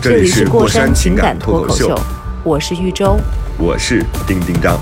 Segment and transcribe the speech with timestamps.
[0.00, 2.00] 这这里里是过山情情感脱脱口秀，
[2.44, 3.18] 我是豫州。
[3.58, 4.78] 我是丁丁张。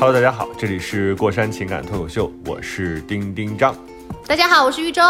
[0.00, 3.76] Hello，大家好，这里是过山情感脱口秀，我是丁丁张。
[4.26, 5.02] 大家好，我是豫州。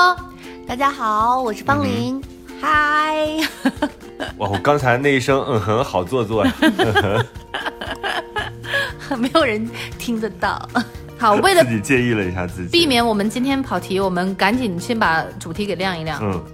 [0.66, 2.20] 大家好，我是方玲。
[2.60, 3.38] 嗨、
[4.38, 6.52] 哇，我刚才那一声嗯哼，好做作呀。
[9.16, 10.68] 没有人听得到。
[11.24, 16.20] 好， 为了自己介意了一下自己，避免我们今天跑题，我们赶紧先把主题给亮一亮。
[16.22, 16.44] 嗯，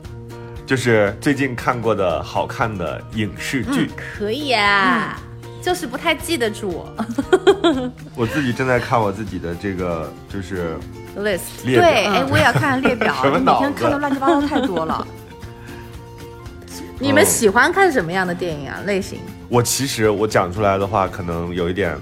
[0.65, 3.91] 就是最近看过的好看的影视剧。
[3.97, 5.19] 可以啊，
[5.61, 6.87] 就是不太记得住
[8.15, 10.77] 我自己正在看我自己的这个就是
[11.19, 11.65] list。
[11.65, 15.05] 列对，表，哎，我也要看列表， 每天看的乱七八糟太多了。
[17.01, 18.79] 你们喜欢看什么样的电影啊？
[18.87, 19.19] 类型？
[19.49, 21.99] 我其实我讲出来的话，可能有一点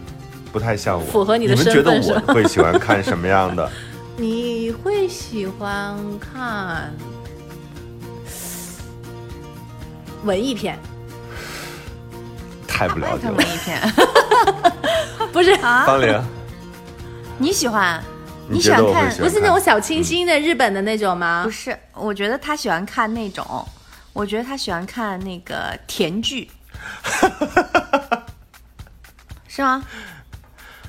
[0.53, 3.71] 不太像我，符合你的你们觉得我会喜欢看什么样的？
[4.17, 6.93] 你会喜欢看
[10.25, 10.79] 文艺片？
[12.67, 13.47] 太不了解了文。
[13.47, 13.81] 艺片
[15.33, 15.85] 不是，啊？
[15.85, 16.21] 方玲，
[17.39, 18.03] 你喜欢？
[18.49, 19.15] 你喜欢看？
[19.19, 21.51] 不是那种小清新的日本的那种吗不？
[21.51, 23.45] 是，我觉得他喜欢看那种，
[24.13, 26.51] 我觉得他喜欢看那个甜剧，
[29.47, 29.83] 是吗？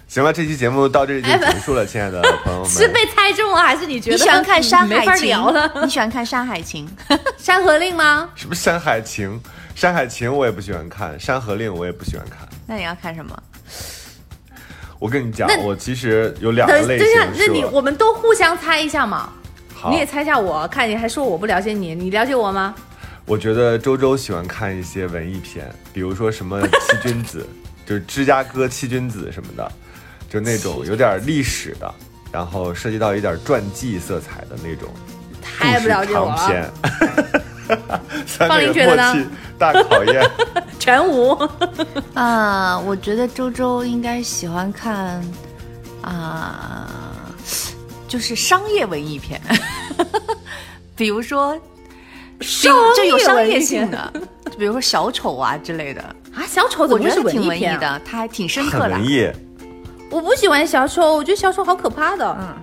[0.10, 2.70] 行了，这期节目到这里就结束了，亲爱的朋友们。
[2.70, 5.70] 是被猜中了，还是你觉得你喜欢看《山没法海情聊了？》？
[5.86, 6.90] 你喜欢看《山海情》？
[7.38, 8.28] 《山河令》吗？
[8.34, 9.30] 什么《山海情》？
[9.76, 12.40] 《山海情》我也不喜欢看，《山河令》我也不喜欢看。
[12.66, 13.38] 那你要看什么？
[14.98, 19.30] 我跟你讲，我其实有两个等等一下，类型是那你我们都互相猜一下嘛。
[19.76, 22.74] 好你也猜一下我，看你还说我不了解你，你了解我吗？
[23.28, 27.48] 我觉得周周喜欢看一些文艺片，比如说什么七君子，
[27.86, 29.72] 就是芝加哥七君子什么的，
[30.30, 31.94] 就那种有点历史的，
[32.32, 34.90] 然后涉及到一点传记色彩的那种
[35.42, 36.72] 太不了解我了，长片。
[38.26, 39.26] 三方个人玲觉得呢
[39.58, 40.28] 大考验。
[40.80, 41.34] 全无。
[42.14, 45.22] 啊、我觉得周周应该喜欢看
[46.02, 46.90] 啊、
[48.08, 49.40] 就是商业文艺片，
[50.96, 51.60] 比如说，
[52.42, 54.12] 商就有商业性的，
[54.50, 56.02] 就比如说小丑啊之类的，
[56.34, 57.66] 啊，小丑怎我觉么是得挺文艺？
[57.78, 59.06] 的，他还挺深刻的很文。
[59.06, 59.30] 艺，
[60.10, 62.38] 我不喜欢小丑，我觉得小丑好可怕的。
[62.40, 62.56] 嗯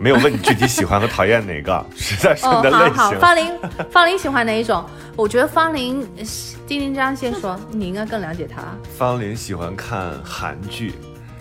[0.00, 3.58] 没有问你具体喜欢和讨厌哪个， 实在是哦你的，类好好，方林，
[3.90, 4.84] 方林喜欢哪一种？
[5.16, 6.24] 我觉得方玲，呃
[6.68, 8.62] 丁丁张先说，你应该更了解他。
[8.96, 10.94] 方林喜欢看韩剧，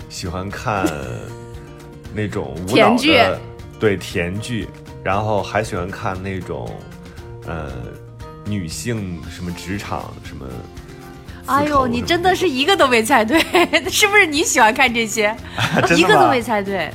[0.09, 0.83] 喜欢看
[2.15, 3.39] 那种无脑甜剧的，
[3.79, 4.67] 对甜剧，
[5.03, 6.67] 然后还喜欢看那种，
[7.45, 7.71] 呃，
[8.43, 10.47] 女性什么职场什么。
[11.47, 13.39] 哎呦，你真的是一个都没猜对，
[13.89, 15.35] 是不是你喜欢看这些？
[15.95, 16.91] 一个都没猜对。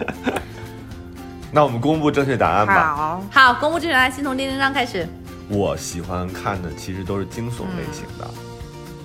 [1.52, 2.94] 那我们公布正确答案吧。
[2.96, 5.06] 好，好，公布正确答案，先从丁丁张开始。
[5.48, 8.26] 我喜欢看的其实都是惊悚类型的，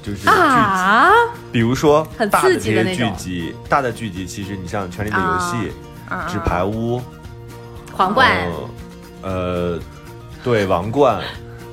[0.02, 1.12] 就是剧集，啊，
[1.52, 5.72] 比如说很大的这些刺激的那种剧集，大的剧集其实你像《权力的游戏》
[6.14, 7.00] 啊纸牌屋》。
[7.92, 8.32] 皇冠，
[9.24, 9.80] 呃，呃，
[10.44, 11.20] 对，王冠，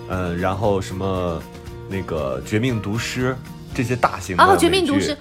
[0.08, 1.40] 呃，然后什么
[1.88, 3.36] 那个绝命毒师
[3.74, 5.16] 这些大型的哦，绝命毒剧师，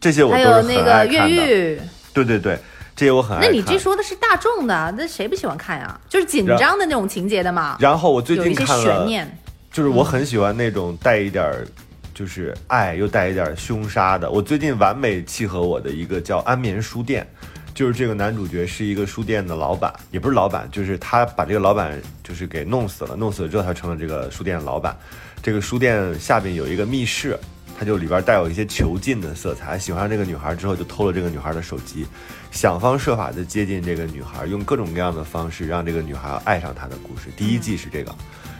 [0.00, 1.30] 这些我还都是很有那个越。
[1.30, 1.80] 狱。
[2.12, 2.58] 对对对，
[2.96, 3.50] 这些我很爱看。
[3.50, 6.00] 那你这说的是大众的，那谁不喜欢看呀？
[6.08, 9.38] 就是紧张的那种情节的嘛，然后我最近看了，悬念。
[9.72, 11.66] 就是我很喜欢那种带一点儿。
[12.12, 14.30] 就是爱又带一点儿凶杀的。
[14.30, 17.26] 我最近完美契合我的一个叫安眠书店，
[17.72, 24.94] 就是这个男主角是一个书店的老板，也不是老板，就是他把这个老板就是给弄死了，弄死了之后他成了这个书店的老板。
[25.42, 27.38] 这个书店下边有一个密室，
[27.78, 29.78] 他就里边带有一些囚禁的色彩。
[29.78, 32.06] 喜欢上这个女孩之后，就偷了这个女孩的手机，
[32.50, 37.28] 想方设法的接近这个女孩，用各种各样的方式让这个女孩爱上他的故事。
[37.36, 38.14] 第一季是这个，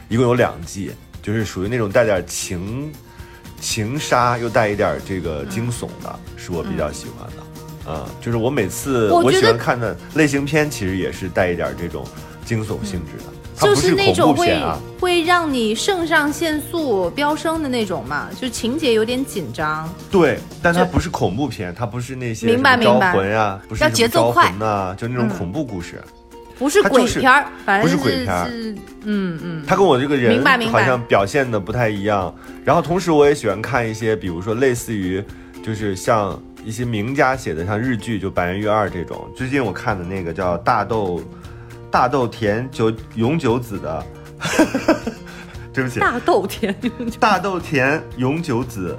[0.09, 0.91] 一共有两季，
[1.21, 2.91] 就是属于那种带点情
[3.59, 7.43] 情杀又带一点这个惊悚的，是我比较喜欢的。
[7.87, 12.03] 嗯，就是我每次我喜欢看的类型片，其实也是带一点这种
[12.43, 14.77] 惊悚性质的，它就是那种会啊。
[14.99, 19.89] 会让你肾上腺素飙升的那种嘛，就情节有点紧张。
[20.11, 25.99] 对，但它不是恐怖片，它不是那些招明白魂啊、不是要什么招节奏快魂呐、就那种恐怖故事。
[26.59, 28.75] 不是鬼片儿，反不正是鬼片儿是
[29.05, 32.31] 嗯嗯，他跟我这个人好像表现的不太一样。
[32.63, 35.23] 然后同时我也喜欢看一些，比如说类似于
[35.63, 39.27] 就是像一些名家写的，像日剧就《板垣瑞二》这种。
[39.35, 41.19] 最近我看的那个叫大豆
[41.91, 44.03] 大豆田久永久子的，
[45.73, 46.73] 对不起，大豆田，
[47.19, 48.97] 大豆田永久子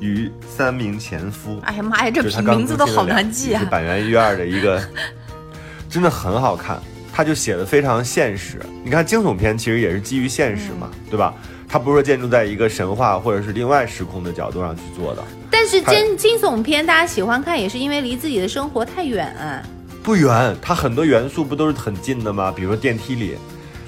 [0.00, 1.60] 与三名前夫。
[1.62, 3.70] 哎呀妈呀，这名名字都好难记啊集是！
[3.70, 4.82] 板垣瑞二的一个，
[5.88, 6.78] 真的很好看。
[7.14, 8.58] 他就写的非常现实。
[8.82, 11.32] 你看惊悚片其实也是基于现实嘛，嗯对吧？
[11.68, 19.62] 它不是说建筑在一个神话或者是另外时空的角度上去做的，但是惊惊悚片大家喜欢看，也是因为离自己的生活太远。
[20.02, 20.56] 不远。
[20.60, 22.52] 它很多元素不都是很近的吗？
[22.54, 23.36] 比如说电梯里，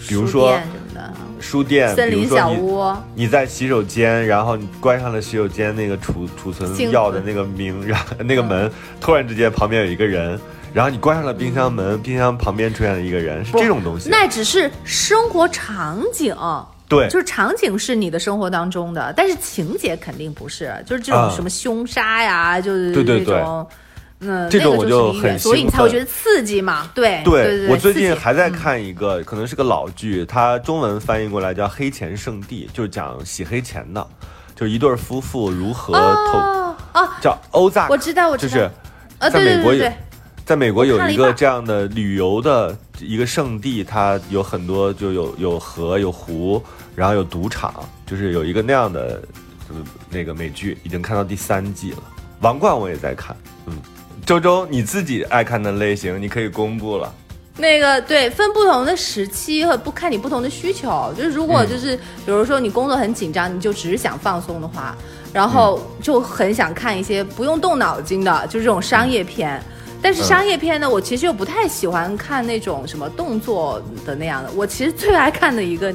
[0.07, 8.71] 比如说书店什么的，书店，森林小屋，你在洗手间，然后你关上了洗手间那个储储存药的那个名，然后 那个门
[9.01, 10.39] 突然之间旁边有一个人，
[10.73, 14.09] 然后你关上了冰箱门，冰箱旁边出现了一个人，是这种东西。
[14.09, 16.37] 那只是生活场景。
[16.87, 23.67] 对，就是场景是你的生活当中的，但是情节肯定不是，就是这种啊什么凶杀呀，就是对对对这种，
[24.27, 34.07] 嗯，这种我就很所以你才会觉得刺激嘛，对对对，我最近还在看一个，可能是个老剧，它中文翻译过来叫《黑钱圣地》，就是讲洗黑钱的，
[34.55, 38.71] 就是一对夫妇如何投，哦哦，叫欧扎我知道我知道，就是
[39.19, 39.85] 呃，在美国有
[40.45, 46.63] 在美国有一个这样的旅游的一个圣地，它有很多就有有河有湖，
[46.95, 47.73] 然后有赌场，
[48.07, 49.23] 就是有一个那样的
[49.71, 49.77] 呃
[50.11, 51.99] 那个美剧，已经看到第三季了。
[52.41, 53.35] 王冠我也在看，
[53.65, 53.75] 嗯，
[54.27, 57.13] 周周你自己爱看的类型，你可以公布了。
[57.57, 61.13] 那个对，分不同的时期和不看你不同的需求。
[61.17, 64.97] 就是如嗯果就是、比如说你工作很紧张，你就只是想放松的话，
[65.33, 69.63] 然后嗯就很想看一些不用动脑筋的，就是这种商业片。
[70.03, 74.51] 但是嗯商业片呢，我其实又不太喜欢看那种什么动作的那样的。
[74.53, 75.95] 我其实最爱看的一个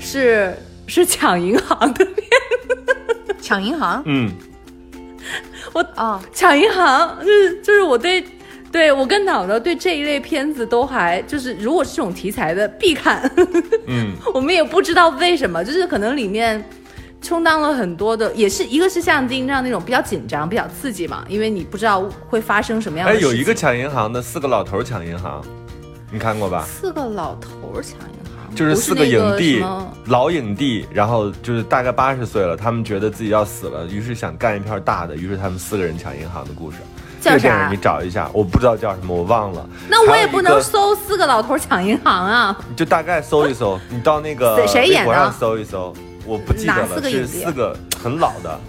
[0.00, 0.56] 是
[0.86, 2.24] 是抢银行的片，
[3.42, 4.32] 抢银行嗯，
[5.72, 8.24] 我啊，抢银行就是就是我对。
[8.72, 13.30] 对我跟脑脑对这一类片子都还就是，如果是这种题材的必看，
[13.86, 16.64] 嗯，我们也不知道为什么，就是可能里面
[17.20, 22.00] 充当了很多的，也是一个是像丁这样那种比较紧张、比较刺激嘛，因为你不知道
[22.30, 23.28] 会发生什么样的哎，事情。
[23.28, 25.44] 有一个抢银行的，四个老头抢银行，
[26.10, 26.64] 你看过吧？
[26.66, 28.21] 四个老头抢银行，
[28.54, 29.64] 就是四个影帝
[30.06, 36.78] 老影帝，然后就是大概八十岁了，他们觉得自己要死了，于是想干一片大的，于是他们四个人抢银行的故事。
[37.20, 37.76] 这叫啥个电影你？
[37.76, 39.64] 找一下，我不知道叫什么，我忘了。
[39.88, 42.56] 那我也不能搜四个老头抢银行啊！
[42.68, 45.94] 你就大概搜一搜，你到那个 谁谁演的微博上搜一搜，
[46.26, 48.60] 我不记得哪了，是四个很老的，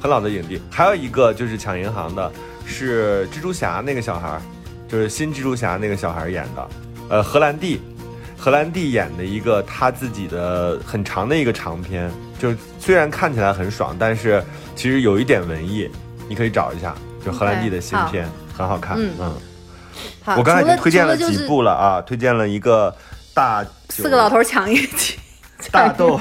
[0.00, 0.62] 很老的影帝。
[0.70, 2.30] 还有一个就是抢银行的，
[2.64, 4.40] 是蜘蛛侠那个小孩儿，
[4.86, 6.68] 就是新蜘蛛侠那个小孩儿演的，
[7.08, 7.80] 呃，荷兰弟，
[8.38, 14.42] 荷兰弟演的一个他自己的很长的一个长片，就是虽然看起来很爽，但是
[14.76, 15.90] 其实有一点文艺，
[16.28, 16.94] 你可以找一下，
[17.24, 18.28] 就荷兰弟的新片。
[18.56, 19.34] 很好看，嗯嗯，
[20.24, 22.92] 好，我刚才已经推荐了几除了就是部了啊，推荐了一个
[23.32, 25.16] 大四个老头抢一起，
[25.70, 26.20] 大豆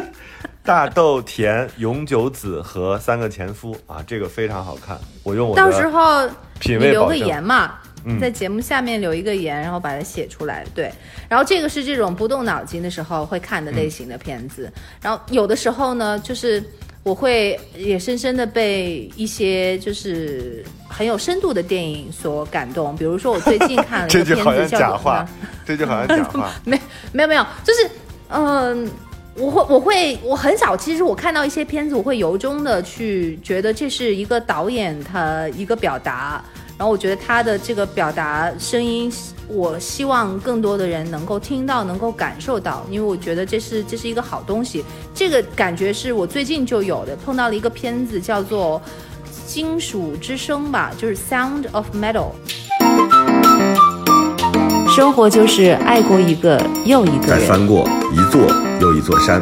[0.64, 4.98] 大豆田永久子和三个前夫啊，这个非常好看。
[5.22, 6.26] 我用我到时的候
[6.58, 7.14] 品你留个。
[7.14, 7.85] 言嘛，嗯
[8.20, 10.64] 在节目下面留一个言，然后把它写出来。
[10.74, 10.92] 对，
[11.28, 14.72] 然后这个是这种不动脑筋的时候会看的类型的片子。
[15.02, 16.62] 然后有的时候呢，就是
[17.02, 22.96] 我会也深深的被一些就是很有深度的电影所感动。
[22.96, 25.28] 比如说我最近看了一 这个句好像片子叫做假话，
[25.66, 26.52] 这句好像假话。
[26.64, 26.80] 没
[27.12, 27.90] 没有没有，就是
[28.28, 28.90] 嗯。
[29.38, 36.42] 我会我会我很少，其实我看到一些片子，我会由衷的去觉得这是一个导演他一个表达，
[36.78, 39.10] 然后我觉得他的这个表达声音，
[39.48, 44.84] 我希望更多的人能够听到，能够感受到，因为我觉得这是这是一个好东西。
[45.14, 48.78] 这个感觉是我最近就有的，碰到了一个片子叫做
[49.50, 52.14] 《金属之声》吧，就是《Sound of Metal》。
[54.94, 57.40] 生活就是爱过一个又一个人。
[57.48, 58.42] 翻过一座
[58.82, 59.40] 又一座山。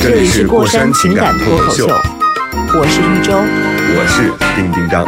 [0.00, 1.88] 这里是过山情感脱口秀，
[2.78, 3.32] 我是一周。
[3.92, 5.04] 我是丁丁张。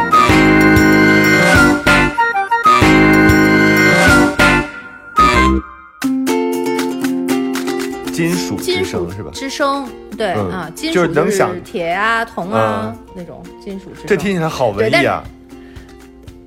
[8.27, 9.31] 金属之声是吧？
[9.33, 9.87] 之声，
[10.17, 14.05] 对、嗯啊，金就是能想铁啊、铜啊、那种金属之声。
[14.07, 15.23] 这听起来好文艺啊！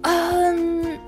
[0.03, 0.99] 嗯，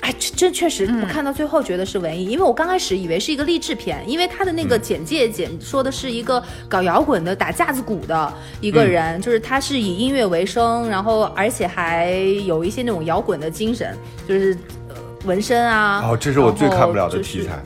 [0.00, 12.12] 哎，这这确实，嗯我看到最后觉得是文艺，因为我刚开始以为是一个励志片，因为他的那个简介简说的是一个搞摇滚的打架子鼓的一个人，就是他是以音乐为生，然后而且还
[12.46, 13.96] 有一些那种摇滚的精神，
[14.28, 14.56] 就是。
[14.88, 16.04] 呃纹身啊。
[16.04, 17.58] 哦，这是我最看不了的就是题材。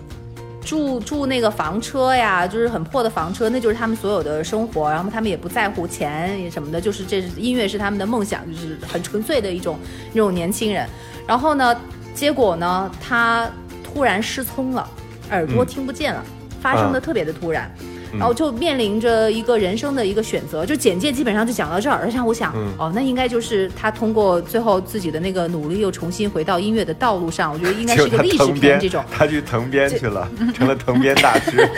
[0.69, 4.91] 住住那个房车呀，就是很破的房车，那就是他们所有的生活。
[4.91, 9.79] 然后他们也不在乎钱什么的，就是这是音乐是他们的梦想，就是很纯粹的一种
[10.13, 10.87] 那种年轻人。
[11.27, 11.75] 然后呢，
[12.15, 13.51] 结果呢，他
[13.83, 14.87] 突然失聪了，
[15.31, 16.23] 耳朵嗯听不见了，
[16.61, 17.75] 发生的啊特别的突然。
[17.81, 21.99] 嗯然后就面临着一个人生的一个选择，就简介基本上就讲到这儿。
[22.03, 27.53] 而且我想，嗯哦，那应该就是他通过最后自己的那个努力，又重新回到音乐的道路上。
[27.53, 29.05] 我觉得应该是个历史片这种。
[29.11, 31.69] 他去藤编去了，成了藤编大师。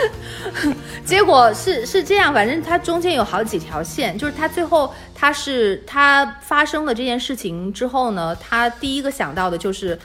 [1.03, 9.97] 结果是是这样，反正他中间有好几条线，就是他最后他是他发生了这件事情之后呢，他第一个想到的就是，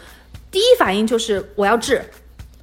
[0.50, 2.02] 第一反应就是我要治，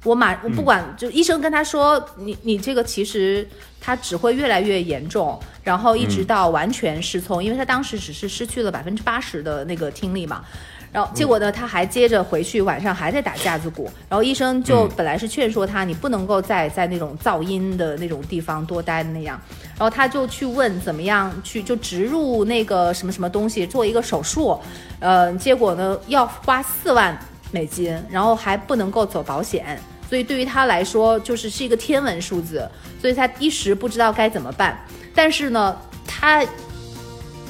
[0.04, 3.46] 我马我不管，就医生跟他说，你你这个其实
[3.80, 10.44] 他只会越来越严重，然后一直到完全失聪，因为他当时只是失去了百分之八十的那个听力嘛。
[10.92, 13.90] 然后结果呢，他还接着回去，晚上还在打架子鼓。
[14.08, 19.40] 然后医生就嗯本来是劝说他，你不能够再在那种噪音的那种地方多待的那样。
[19.70, 24.56] 然后他就去问怎么样去就植入那个什么什么东西做一个手术，
[25.00, 27.18] 呃，结果呢要花四万
[27.50, 29.76] 美金，然后还不能够走保险，
[30.14, 34.78] 所以对于他来说就是是一个天文数字，所以他一时不知道该怎么办。
[35.12, 36.46] 但是呢，他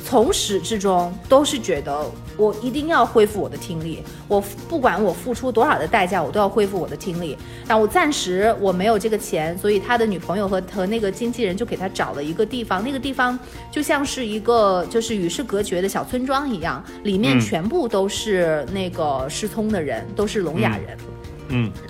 [0.03, 7.37] 从始至终都是觉得我一定要恢复我的听力，我不管我付出多少的代价，我都要恢复我的听力。
[7.69, 13.39] 但我暂时我没有这个钱，所以他的女朋友和和那个经纪人就给他找了一个地方，那个地方
[13.71, 20.97] 就像是一个就是与世隔绝的小村庄一样，里面嗯全部都是那个失聪的人，都是聋哑人。
[20.99, 21.14] 嗯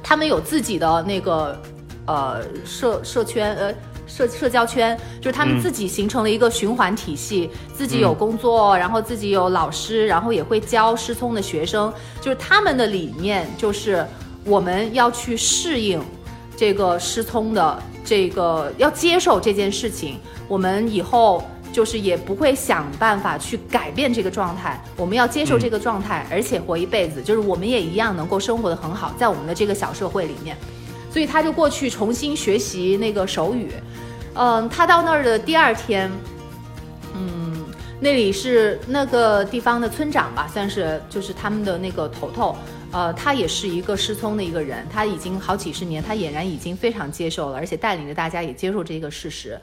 [0.03, 1.61] 他们有自己的那个
[2.07, 3.75] 呃社社圈呃
[4.07, 14.07] 社社交圈，就是他们嗯自己形成了一个循环体系，自己有工作，然后自己有老师，然后也会教失聪的学生，就是他们的理念就是
[14.45, 16.03] 我们要去适应
[16.57, 20.19] 这个失聪的这个要接受这件事情，
[20.49, 21.43] 我们以后。
[21.75, 27.21] 就是也不会想办法去改变这个状态，我们要接受这个状态，而且活一辈子。
[27.21, 30.57] 就是我们也一样能够生活的很好，在我们的这个小社会里面。
[31.11, 33.73] 所以他就过去重新学习那个手语。
[34.35, 36.09] 嗯，他到那儿的第二天，
[37.17, 37.65] 嗯，
[37.99, 42.57] 那里是那个地方的村长吧，算是就是他们的那个头头。
[42.93, 49.59] 呃，他也是一个失聪的一个人，他已经好几十年，他俨然已经非常接受了，而且带领着大家也接受这个事实。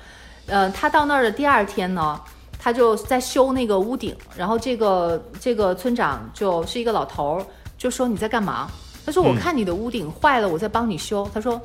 [0.51, 2.20] 呃，他到那儿的第二天呢，
[2.60, 7.46] 他就在修那个屋顶，然后这个这个村长就是一个老头儿，
[7.77, 8.70] 就说你在干嘛？
[9.05, 11.25] 他说我看你的屋顶坏了，我在帮你修。
[11.34, 11.60] 他说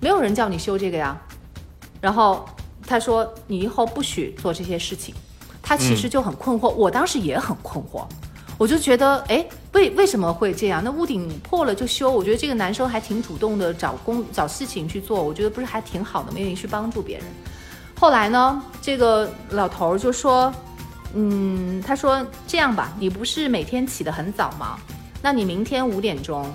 [0.00, 1.16] 没有人叫你修这个呀。
[2.00, 2.44] 然后
[2.84, 5.14] 他说你以后不许做这些事情。
[5.62, 8.04] 他其实就很困惑，我当时也很困惑，
[8.58, 10.82] 我就觉得哎，为为什么会这样？
[10.84, 16.38] 那屋顶破了就修，我觉得这个男生还挺主动的，找工找事情去做，我觉得不是还挺好的吗？
[16.38, 17.26] 愿意去帮助别人。
[17.98, 20.52] 后来呢，这个老头儿就说，
[21.14, 24.76] 嗯，他说这样吧，你不是每天起得很早吗？
[25.22, 26.48] 那你明天五点钟，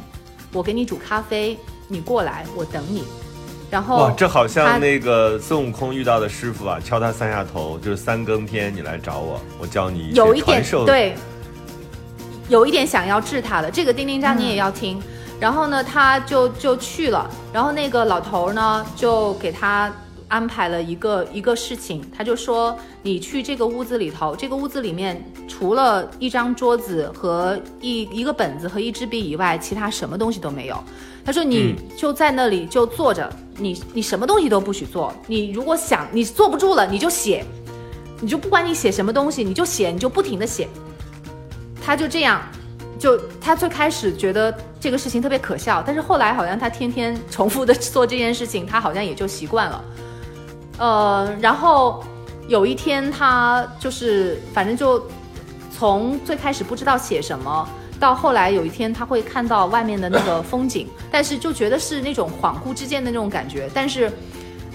[0.53, 1.57] 我给你煮咖啡，
[1.87, 3.03] 你过来，我等你。
[3.71, 11.15] 然后哇，这好像那个孙悟空遇到的师傅啊，敲他三下头，就是三更天你来找我，我教你一有一点。，对，
[12.49, 13.71] 有一点想要治他的。
[13.71, 15.01] 这个叮叮章你也要听。
[15.39, 19.91] 然后呢，他就就去了，然后那个老头呢就给他
[20.31, 30.83] 安排了一个一个事情，他就说你去这个屋子里头，这个屋子里面除了一张桌子和一一个本子和一支笔以外，其他什么东西都没有。
[31.25, 37.43] 他说你就在那里就坐着，你你什么东西都不许做，你如果想你坐不住了，你就写，
[38.21, 40.67] 你就不管你写什么东西，你就写，你就不停的写。
[41.83, 42.41] 他就这样，
[42.97, 49.83] 就他最开始觉得这个事情特别可笑，但是后来好像他天天重复的做这件事情，他好像也就习惯了。
[50.77, 52.03] 呃，然后
[52.47, 55.03] 有一天他就是反正就
[55.71, 57.67] 从最开始不知道写什么。
[57.99, 64.11] 到后来有一天，他会看到外面的那个风景，但是就觉得是那种恍惚之间的那种感觉，但是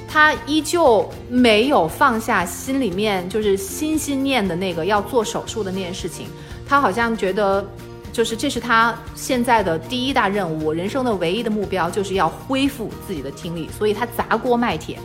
[0.07, 6.29] 他依旧没有放下心里面就是心心念的那个要做手术的那件事情。
[6.69, 7.69] 他好像觉得，
[8.13, 15.01] 就是这是他现在的第一大任务，人生的唯一的目标就是要恢复自己的听力，所以他砸锅卖铁。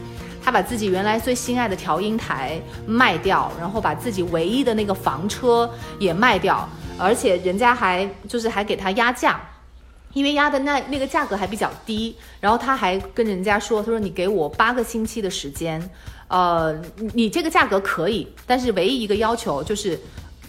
[0.52, 5.68] 把自己原来最心爱的调音台卖掉，然后把自己唯一的那个房车
[5.98, 6.68] 也卖掉，
[7.00, 9.42] 而且人家还就是还给他压价，
[10.14, 15.90] 因为压的那那个价格还比较低，然后他还跟人家说，他说你给我八个星期的时间，
[16.28, 16.76] 呃，
[17.14, 19.98] 你这个价格可以，但是唯一一个要求就是。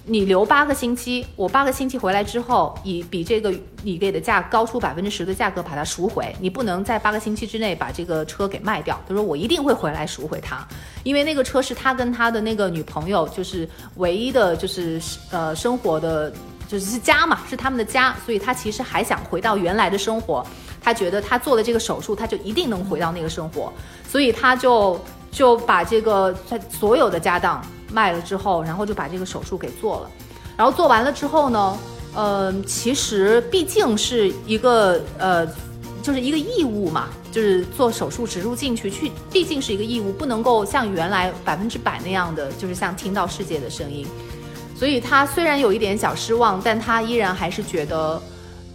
[0.04, 9.00] 你留八个星期，我八个星期回来之后，以比这个你给的价高出百分之十的价格把它赎回，你不能在八个星期之内把这个车给卖掉。
[9.08, 10.66] 他说我一定会回来赎回它，
[11.04, 16.32] 因为那个车是他跟他的那个女朋友就是唯一的，就是呃生活的
[16.66, 20.44] 就是家嘛，是他们的家，所以他其实还想回到原来的生活。
[20.84, 23.72] 他觉得他做了这个手术，他就一定能回到那个生活，
[24.08, 30.10] 所以他就就把这个他所有的家当卖了之后，然后就把这个手术给做了。
[30.56, 31.78] 然后做完了之后呢，
[32.14, 35.46] 呃，其实毕竟是一个呃，
[36.02, 44.06] 就是一个义务嘛，就是做手术植入进去，去毕竟是一个义务，不能够像原来百分之百那样的，就是像听到世界的声音。
[44.76, 48.22] 所以他虽然有一点小失望，但他依然还是觉得，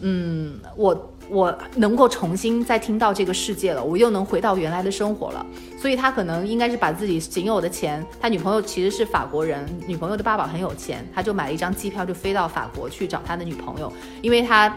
[0.01, 1.13] 嗯，我。
[1.29, 5.45] 我能够重新再听到这个世界了，我又能回到原来的生活了，
[5.79, 13.91] 所以他可能应该是把自己仅有的钱，他女朋友其实是法国人，女朋友的爸爸很有钱，他就买了一张机票就飞到法国去找他的女朋友，
[14.21, 14.75] 因为他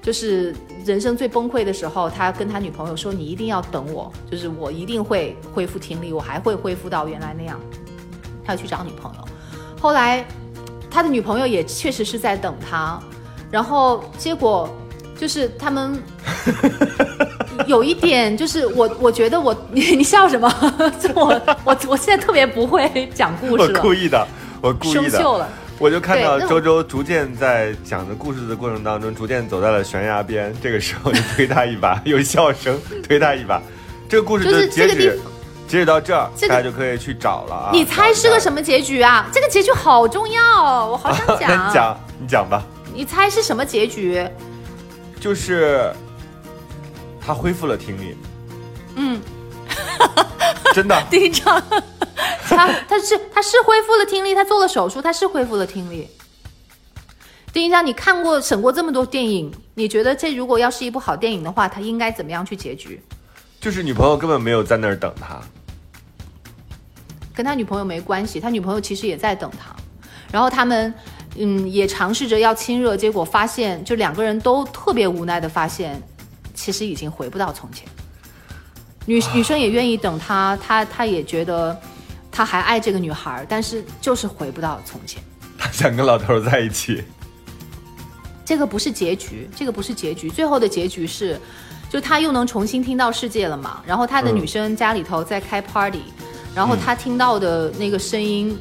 [0.00, 0.54] 就是
[0.86, 7.60] 人生最崩溃的时候，他跟他女朋友说：“你一定要等我，就是我一定会恢复听力，我还会恢复到原来那样。”
[8.42, 9.28] 他要去找女朋友，
[9.78, 10.24] 后来
[10.90, 12.98] 他的女朋友也确实是在等他，
[13.50, 14.68] 然后结果。
[15.20, 16.02] 就是他们
[17.68, 20.50] 有一点，就是我我觉得我你 你笑什么？
[21.14, 24.26] 我我我现在特别不会讲故事了，我故意的，
[24.62, 25.46] 我故意的，生锈了。
[25.78, 30.54] 我就看到周周逐渐在讲的故事的过程当中，逐渐走在了悬崖边。
[30.62, 33.60] 这个时候就推他一把，有笑声，推他一把。
[34.08, 35.18] 这个故事就截止
[35.68, 37.70] 截止到这儿，大家就可以去找了啊。
[37.74, 39.26] 你猜是个什么结局啊？
[39.32, 41.50] 这个结局好重要，我好想讲。
[41.50, 42.62] 你讲，你讲吧。
[42.94, 44.26] 你猜是什么结局？
[45.20, 45.92] 就是
[47.20, 48.16] 他恢复了听力，
[48.96, 49.20] 嗯，
[50.72, 51.00] 真的。
[51.10, 51.62] 第一场，
[52.48, 56.08] 他他是他是恢复了听力，他做了手术，他是恢复了听力。
[57.52, 62.98] 丁一章，你看过审过这么多电影，你觉得这如果要是一部好电影的话，他应该怎么样去结局？
[63.60, 65.38] 就是女朋友根本没有在那儿等他，
[67.34, 69.76] 跟他女朋友没关系，他女朋友其实也在等他，
[70.32, 70.94] 然后他们。
[71.36, 76.02] 嗯，也尝试着要亲热，结果发现就两个人都特别无奈的发现，
[76.54, 77.86] 其实已经回不到从前。
[79.06, 81.78] 女女生也愿意等他，他他也觉得
[82.30, 85.22] 他还爱这个女孩，但是就是回不到从前。
[85.56, 87.02] 他想跟老头在一起。
[88.44, 91.40] 这个不是结局，这个不是结局，最后的结局是，
[91.88, 93.80] 就他又能重新听到世界了嘛？
[93.86, 96.02] 然后他的女生家里头在开 party，
[96.54, 98.58] 然后他听到的那个声音。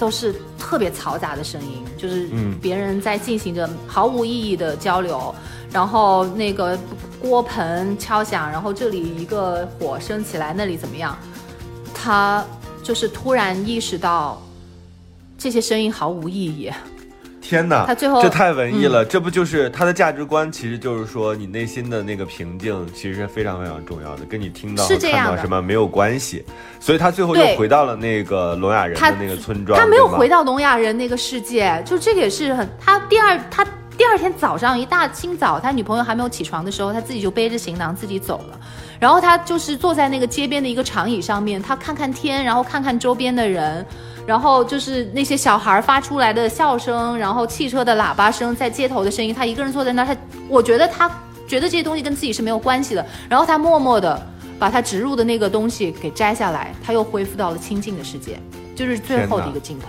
[0.00, 2.26] 都是特别嘈杂的声音，就是
[2.62, 5.32] 别人在进行着毫无意义的交流，
[5.70, 6.76] 然后那个
[7.20, 11.14] 锅盆敲响，然后这里一个火升起来，那里怎么样？
[11.94, 12.42] 他
[12.82, 14.40] 就是突然意识到
[15.36, 16.72] 这些声音毫无意义。
[17.50, 17.84] 天哪！
[17.84, 20.52] 他最后这太文艺了，这不就是他的价值观？
[20.52, 26.44] 其实就是说，你内心的那个平静，其实是非常非常重要的，跟你听到看到什么没有关系。
[26.78, 29.76] 所以他最后又回到了那个聋哑人的那个村庄。
[29.76, 32.68] 他没有回到聋哑人那个世界，就这个也是很。
[32.78, 33.66] 他第二他
[33.98, 38.60] 第二天早上一大清早，他女朋友还没有起床的时候，他自己就背着行囊自己走了。
[39.00, 43.84] 然后他就是坐在那个街边的一个长椅上面，他看看天，然后看看周边的人。
[44.26, 49.34] 然后就是那些小孩发出来的笑声，然后汽车的喇叭声，在街头的声音。
[49.34, 50.16] 他一个人坐在那儿，他
[50.48, 51.10] 我觉得他
[51.48, 53.04] 觉得这些东西跟自己是没有关系的。
[53.28, 54.26] 然后他默默的
[54.58, 58.38] 把他植入的那个东西给摘下来，他又恢复到了清静的世界，
[58.76, 59.86] 就是最后的一个镜头。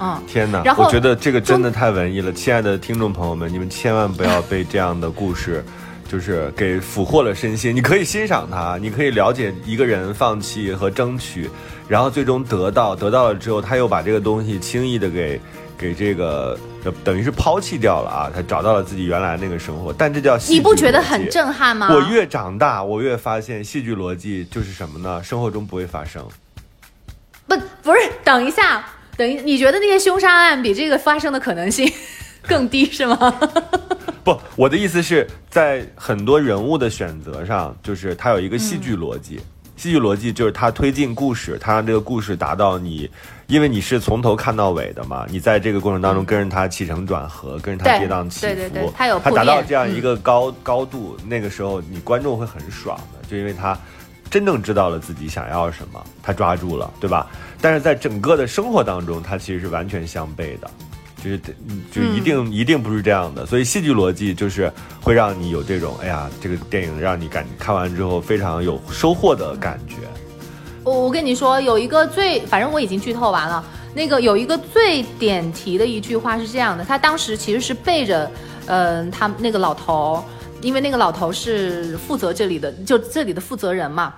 [0.00, 0.62] 嗯，天哪！
[0.62, 5.64] 然后我觉得这个真的太文艺了，亲爱的听众朋友们，你们千万不要被这样的故事。
[6.08, 11.50] 就是给俘获了身心，你可以欣赏他，你可以了解一个人放弃和争取，
[11.86, 15.38] 然后最终得到，得到了之后，他又把这个东西轻易的给
[15.76, 16.58] 给这个
[17.04, 21.88] 等于是抛弃掉了啊，他找到了自己原来那个生活，但这叫你不觉得很震撼吗？
[21.92, 25.22] 我越长大，我越发现戏剧逻辑就是什么呢？
[25.22, 26.26] 生活中不会发生。
[27.46, 28.84] 不，不是，等一下，
[29.16, 31.90] 等一，你觉得那些凶杀案比这个发生的可能性
[32.48, 33.40] 更低是吗？
[34.28, 39.40] 不，我的意思是在很多人物的选择上，就是他有一个戏剧逻辑。
[39.74, 43.08] 戏剧逻辑就是他推进故事，他让这个故事达到你，
[43.46, 53.78] 因为你是从头看到尾的嘛，你在这个过程当中跟着他起承转合，跟着他跌宕起伏，对对对，他有他达到这样一个高高度，那个时候你观众会很爽的，就因为他
[54.28, 57.26] 真正知道了自己想要什么，他抓住了，对吧？
[57.60, 60.68] 但是在整个的生活当中，他其实是完全相悖的。
[61.22, 61.40] 就是
[61.92, 69.96] 就一定一定不是这样的，所以戏剧逻辑就是会让你有这种，哎呀，这个电影让你感看完之后非常有收获的感觉。
[70.84, 73.64] 我我跟你说，有一个最，反正我已经剧透完了。
[73.94, 78.30] 那个有一个最点题的一句话是这样的，他当时其实是背着，
[78.66, 80.22] 嗯、他那个老头，
[80.60, 84.14] 因为那个老头是负责这里的，就这里的负责人嘛。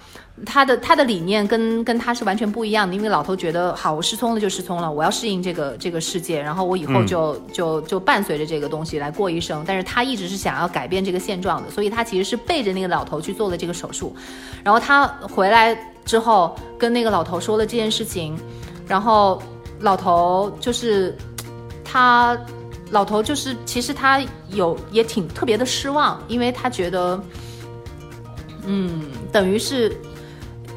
[0.47, 9.63] 他的他的理念跟跟他是完全不一样的，因为老头觉得好，我失聪了就失聪了，我要适应这个这个世界，然后我以后就、就就伴随着这个东西来过一生。
[9.67, 14.17] 但是他一直是想要改变这个现状的，所以他其实是背着那个老头去做了这个手术。
[14.65, 15.77] 然后他回来
[16.07, 18.35] 之后跟那个老头说了这件事情，
[18.87, 19.43] 然后
[19.81, 21.15] 老头就是
[21.85, 22.35] 他，
[22.91, 27.23] 老头就是其实他有也挺特别的失望，因为他觉得，
[28.67, 29.97] 嗯，等于是。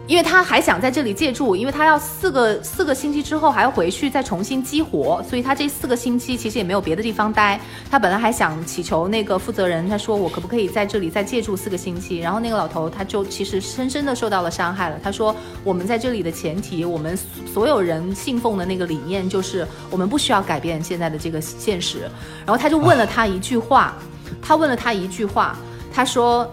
[0.05, 7.57] 因为他还想在这里借住，因为他要四个四个星期之后还要回去再重新激活，所以他这四个星期其实也没有别的地方待。
[7.89, 12.19] 他本来还想祈求那个负责人，他说我可不可以在这里再借住四个星期？
[12.19, 14.99] 然后那个老头他就其实深深的受到了伤害了。
[15.01, 17.17] 他说我们在这里的前提，我们
[17.53, 22.01] 所有人信奉的那个理念就是我们不需要改变现在的这个现实。
[22.45, 23.93] 然后他就问了他一句话，
[24.41, 25.57] 他问了他一句话，
[25.93, 26.45] 他说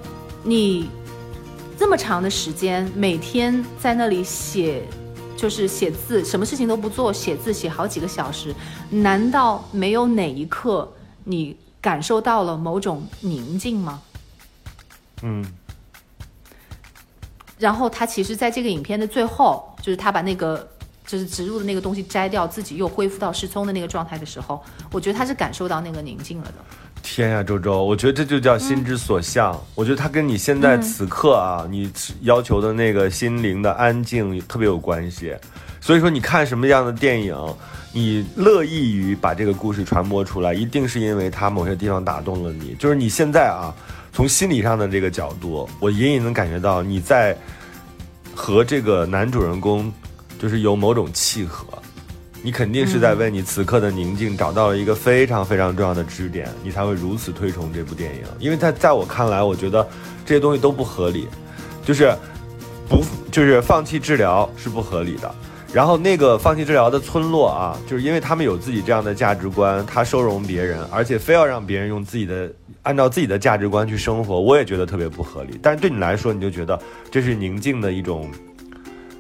[0.44, 0.88] 你。
[1.80, 4.82] 这么长的时间，每天在那里写，
[5.34, 8.54] 就是写字，什么事情都不做，写字写好几个小时，
[8.90, 10.92] 难道没有哪一刻
[11.24, 14.02] 你感受到了某种宁静吗？
[15.22, 15.42] 嗯，
[17.58, 20.70] 然后他其实在这个影片的最后，就是他把那个
[21.06, 24.62] 就是植入的那个东西摘掉，自己又恢复到失聪的那个状态的时候，
[24.92, 26.54] 我觉得他是感受到那个宁静了的。
[27.02, 29.58] 天呀，周周，我觉得这就叫心之所向。
[29.74, 31.90] 我觉得它跟你现在此刻啊，你
[32.22, 35.34] 要求的那个心灵的安静特别有关系。
[35.80, 37.36] 所以说，你看什么样的电影，
[37.92, 42.76] 你乐意于把这个故事传播出来，一定是因为它某些地方打动了你。
[42.78, 43.74] 就是你现在啊，
[44.12, 47.36] 从心理上的这个角度，我隐隐能感觉到你在
[48.34, 49.92] 和这个男主人公
[50.38, 51.66] 就是有某种契合。
[52.42, 58.22] 你肯定是在为你此刻的宁静找到了一个非常非常重要的支点，你才会如此推崇这部电影。
[58.38, 59.87] 因为在在我看来，我觉得
[60.24, 61.29] 这些东西都不合理，
[61.85, 62.11] 就是
[62.88, 65.35] 不就是放弃治疗是不合理的。
[65.72, 72.50] 然后那个放弃治疗的村落啊，就是因为他们有自己这样的价值观，他收容别人，而且非要让别人用自己的
[72.83, 75.61] 按照自己的价值观去生活，我也觉得特别不合理。
[75.62, 76.76] 但是对你来说，你就觉得
[77.11, 78.31] 这是宁静的一种。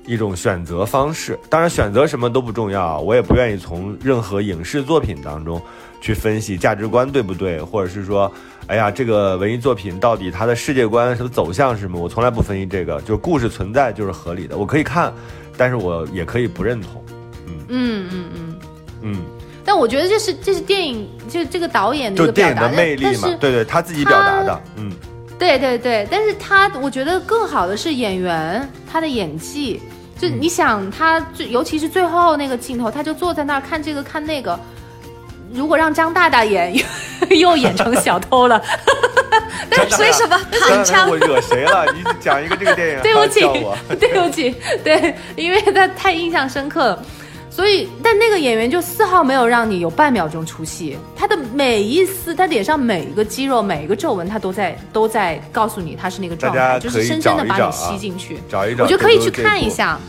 [0.06, 5.60] 一种选择方式，当然选择什么都不重要，我也不愿意从任何影视作品当中
[6.00, 8.30] 去分析价值观对不对，或者是说，
[8.66, 15.12] 哎呀，这个文艺作品到底它的世界观什么走向是什么，我从来不分析这个，就是故事存在就是合理的，我可以看，
[15.56, 17.04] 但是我也可以不认同，
[17.46, 17.52] 嗯。
[17.68, 18.58] 嗯嗯嗯。
[19.02, 19.16] 嗯。
[19.62, 24.90] 但我觉得这是这是电影，就这个导演的就一个表达电影的魅力嘛，对对，他自己表达的，嗯，
[25.40, 29.80] 对对对，但是他我觉得更好的是演员他的演技，
[30.20, 34.60] 就你想他最尤其是最后那个镜头，他就坐在那儿看这个看那个，
[35.50, 36.74] 如果让张大大演，
[37.30, 38.62] 又演成小偷了，
[39.70, 41.86] 但是为什么躺枪我惹谁了？
[41.94, 43.40] 你讲一个这个电影， 对不起
[43.98, 47.02] 对不起，对，因为他太印象深刻了。
[47.60, 58.38] 所以，但那个演员就丝毫没有让你有半秒钟出戏，他的每一丝，他脸上每一个肌肉、每一个皱纹，他都在都在告诉你他是那个状态，就是深深的把你吸进去。
[58.48, 59.68] 找一找，我觉得可以去看一。
[59.68, 60.00] 下。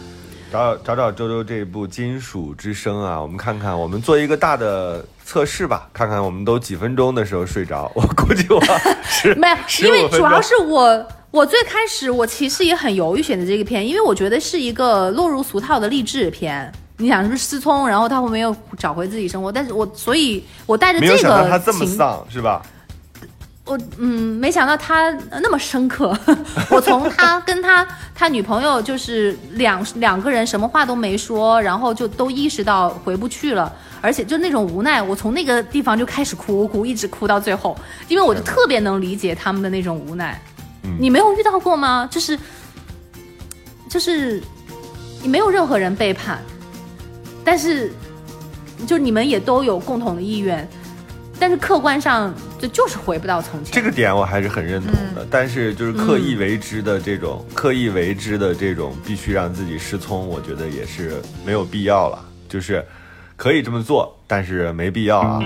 [0.49, 7.91] 找找找周周这一部《金属之声》啊，我们看看，我们做一个大的测试吧，看看我们都几分钟的时候睡着。
[7.93, 8.63] 我估计我
[9.03, 16.71] 是 没有，15因为主要是我，我最开始我其实也很犹豫选择这个片，因为我觉得是一个落入俗套的励志片。
[17.01, 19.51] 你想是不是失聪，然后他后面又找回自己生活？
[19.51, 22.61] 但是我所以，我带着没有这个想到他这么情丧，是吧？
[23.65, 25.11] 我嗯，没想到他
[25.41, 26.17] 那么深刻。
[26.69, 40.39] 我从他跟他他女朋友就是两两个人什么话都没说，然后就都意识到回不去了，而且就那种无奈，我从那个地方就开始哭哭，一直哭到最后，因为我就特别能理解他们的那种无奈。
[40.83, 42.09] 嗯你没有遇到过吗？
[42.11, 42.37] 就是
[43.87, 44.41] 就是
[45.21, 46.41] 你没有任何人背叛，
[47.43, 47.91] 但是
[48.85, 50.67] 就你们也都有共同的意愿，
[51.39, 53.73] 但是客观上这就是回不到从前。
[53.73, 62.19] 这个点我还是很认同嗯的，但是就是刻意为之的这种、刻意为之的这种必须让自己失聪，我觉得也是没有必要了。
[62.47, 62.85] 就是
[63.35, 65.39] 可以这么做，但是没必要啊。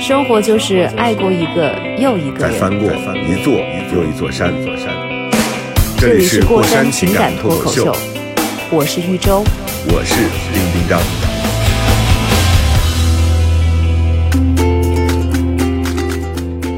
[0.00, 3.54] 生活就是爱过一个又一个再翻过一座
[3.94, 4.88] 又一座山，座山。
[5.98, 7.94] 这里是过山情感脱口秀，
[8.70, 9.44] 我是玉州。
[9.86, 10.14] 我是
[10.52, 11.00] 丁丁张。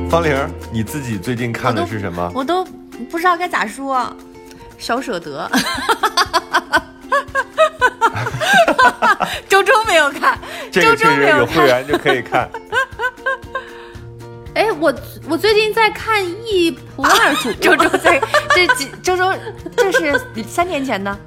[0.08, 2.30] 方玲儿，你自己最近看的是什么？
[2.34, 2.64] 我都
[3.10, 4.14] 不知道该咋说，
[4.78, 5.50] 小舍得。
[9.48, 10.38] 周周没有看，
[10.70, 11.66] 这个周周确实有会没有看。
[11.66, 12.48] 员就可以看。
[14.54, 14.94] 哎，我
[15.28, 18.20] 我最近在看《一仆二主》周周在
[18.54, 19.32] 这几周周，
[19.76, 21.18] 这是三年前的，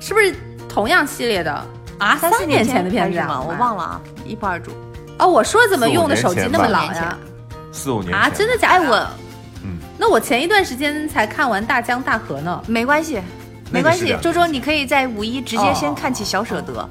[0.00, 0.34] 是不是
[0.70, 1.52] 同样系列的
[1.98, 2.16] 啊？
[2.16, 3.42] 三四年前的片子吗？
[3.46, 4.70] 我忘了啊，一不二主。
[5.18, 7.18] 哦，我说怎么用的手机那么老呀？
[7.72, 8.88] 四五年啊，真的假的？
[8.88, 9.06] 我
[9.98, 12.62] 那我前一段时间才看完《大江大河》呢。
[12.66, 13.20] 没关系，
[13.70, 14.16] 没关系。
[14.22, 16.88] 周周，你可以在五一直接先哦看起《小舍得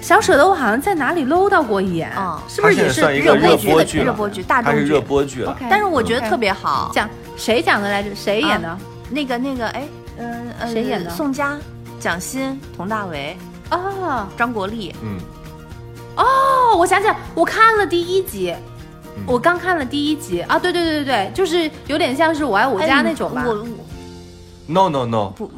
[0.00, 5.54] 小舍得我好像在哪里搂到过一眼，哦是不是也是热热播剧的播剧热播剧大众剧它是热播剧了。
[5.68, 6.90] 但是我觉得特别好。
[6.94, 8.14] 讲谁讲的来着？
[8.14, 8.78] 谁演的？
[9.10, 11.58] 那个那个，哎，嗯呃，谁演的宋佳、
[12.06, 13.36] 蒋欣、佟大为、
[13.72, 14.28] 哦。
[14.36, 14.94] 张国立。
[15.02, 15.18] 嗯，
[16.14, 18.54] 哦，我想起来，我看了第一集。
[19.16, 19.24] 嗯。
[19.26, 20.40] 我刚看了第一集。
[20.42, 23.42] 啊，对对对对对，就是有点像是我爱我家哎那种吧。
[23.44, 23.66] 我我。
[24.68, 25.50] No no no，不。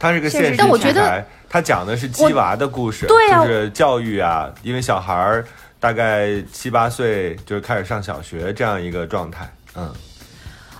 [0.00, 3.44] 它是个现实但我觉得题材，它讲的是鸡娃的故事，对啊。
[3.44, 5.46] 就是教育啊，因为小孩儿
[5.78, 9.88] 大概七八岁就是开始上小学这样一个状态，嗯，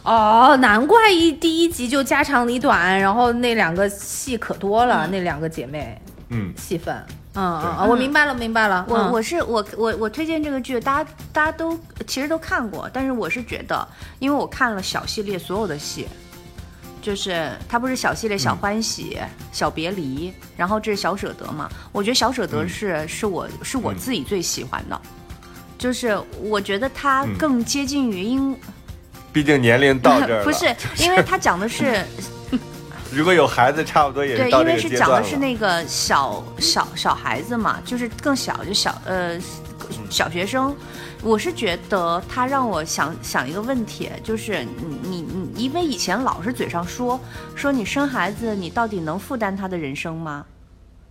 [0.02, 6.94] 哦，难怪一第一集就家长里短，然后那两个戏可多了，那两个姐妹嗯，戏份。
[7.34, 8.84] 嗯嗯，嗯我明白了，明白了。
[8.88, 9.12] 我嗯。
[9.12, 13.86] 我是我我我推荐这个剧，大家大家都其实都看过，但是我是觉得，
[14.18, 16.08] 因为我看了小系列所有的戏，
[17.00, 19.18] 就是它不是小系列小欢喜、
[19.52, 21.68] 小别离，然后这是小舍得嘛？
[21.92, 25.00] 我觉得小舍得是、是我是我自己最喜欢的，
[25.78, 27.36] 就是我觉得它嗯。
[27.38, 28.56] 更接近于因、
[29.38, 32.04] 毕竟年龄到这儿了， 不是，因为他讲的是
[33.14, 35.08] 如果有孩子，差不多也对，是对因为是讲。
[35.08, 39.38] 的是那个小小小孩子嘛，就是更小，就小呃
[40.10, 40.74] 小学生。
[41.22, 47.20] 我是觉得他让我想想一个问题，就是你你你，因为以前老是嘴上说
[47.54, 50.44] 说你生孩子，你到底能负担他的人生吗？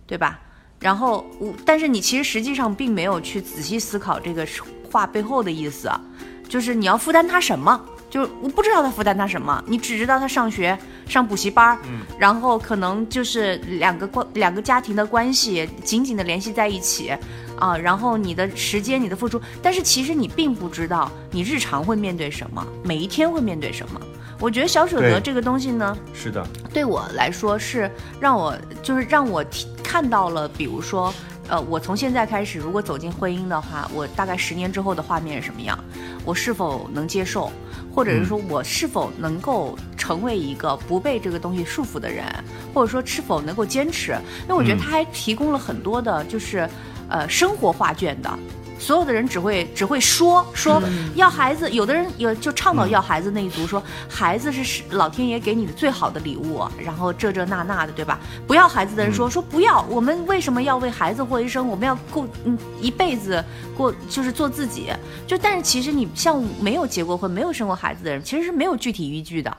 [0.06, 0.38] 对吧？
[0.78, 4.46] 然后我，但是你其实实际上并没有去仔细思考这个
[4.92, 5.98] 话背后的意思啊，
[6.46, 7.80] 就是你要负担他什么？
[8.10, 11.78] 就是我不知道他负担他什么，你只知道他上学上补习班儿，
[12.18, 17.12] 然后可能就是两个关两个家庭的关系紧紧的联系在一起，
[17.58, 24.00] 啊，然后你的时间你的付出，但是其实你并不知道你日常会面对什么，每一天会面对什么。
[24.40, 27.90] 我觉得小舍得这个东西呢，是的，对我来说是
[28.20, 29.44] 让我就是让我
[29.82, 31.12] 看到了，比如说，
[31.48, 35.76] 呃，我从现在开始，如果走进婚姻的话，我大概十年之后的画面是什么样？
[36.24, 37.50] 我是否能接受，
[37.98, 42.24] 或者是说我是否能够成为一个不被这个东西束缚的人，
[42.72, 44.12] 或者说是否能够坚持？
[44.42, 46.70] 因为我觉得嗯他还提供了很多的，就是
[47.08, 48.30] 呃生活画卷的。
[48.78, 50.82] 所有的人只会只会说说
[51.14, 58.18] 要孩子，有的人有就倡导要孩子那一族，说孩子是是老天爷给你的最好的礼物，然后这这那那的，对吧？
[58.46, 61.66] 不要孩子的人说说不要，我们为什么要为孩子过一生？
[61.66, 63.44] 我们要过嗯一辈子
[63.76, 64.90] 过就是做自己，
[65.26, 69.56] 就但是其实你像没有结过婚、没有生过孩子的人，其实是没有具体依据的。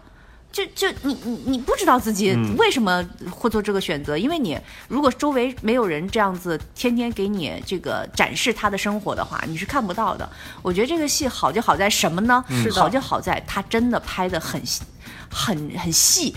[0.60, 10.30] 就就你你你不知道自己嗯为什么会做这个选择，因为你如果周围没有人这样子天天给你这个展示他的生活的话，你是看不到的。
[10.62, 12.44] 我觉得这个戏好就好在什么呢？
[12.50, 14.82] 是的好就好在他真的拍的很细
[15.30, 16.36] 很很细，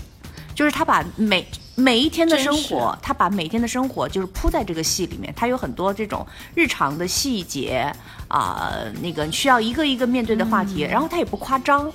[0.55, 7.91] 就是他把每每一天的生活，他把每天的生活就是铺在这个戏里面，他有很多这种日常的细节
[8.27, 11.91] 啊、那个需要一个一个面对的话题，然后他也不夸张，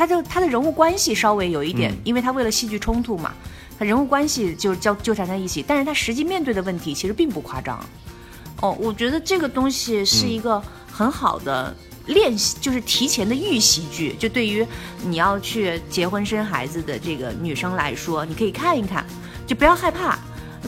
[0.00, 3.34] 他就他的人物关系稍微有一点，嗯因为他为了戏剧冲突嘛，
[3.78, 7.78] 他人物关系就交纠缠在一起，但是他实际面对的问题其实并不夸张。
[8.62, 14.14] 哦，我觉得这个东西是一个很好的练习，就是提前的预习剧。
[14.18, 14.66] 就对于
[15.04, 19.04] 你要去结婚生孩子的这个女生来说，你可以看一看，
[19.46, 20.18] 就不要害怕。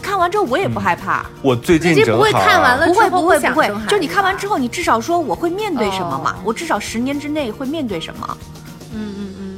[0.02, 6.32] 看完之后我也不害怕，我最近不会看完了不会不会不会就你看完之后，你至少说我会面对什么嘛？
[6.32, 8.36] 哦我至少十年之内会面对什么？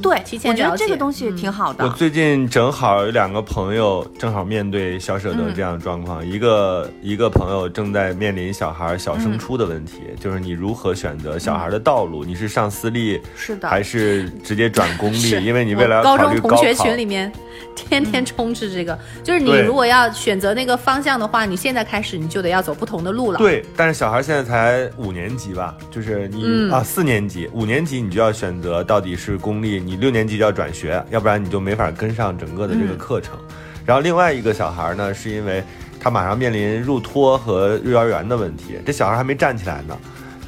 [0.04, 1.82] 对，提前我觉得这个东西嗯挺好的。
[1.84, 15.30] 我最近正好有两个朋友正好面对小舍得这样的状况，一个一个朋友正在面临小孩小升初的问题，就是你如何选择小孩的道路，你是上私立是的还是直接转公立？
[15.42, 16.56] 因为你未来高考虑高考。
[16.56, 17.32] 中同学群里面
[17.74, 33.38] 天天充斥这个，就是你如果要选择那个方向的话，你现在开始你就得要走不同的路了。，对，但是小孩现在才五年级吧，就是你、嗯啊四年级，五年级你就要选择到底是公立，你六年级就要转学，要不然你就没法跟上整个的这个课程。
[33.84, 35.62] 然后另外一个小孩呢，是因为
[36.00, 39.98] 他马上面临入托和幼儿园的问题，这小孩还没站起来呢，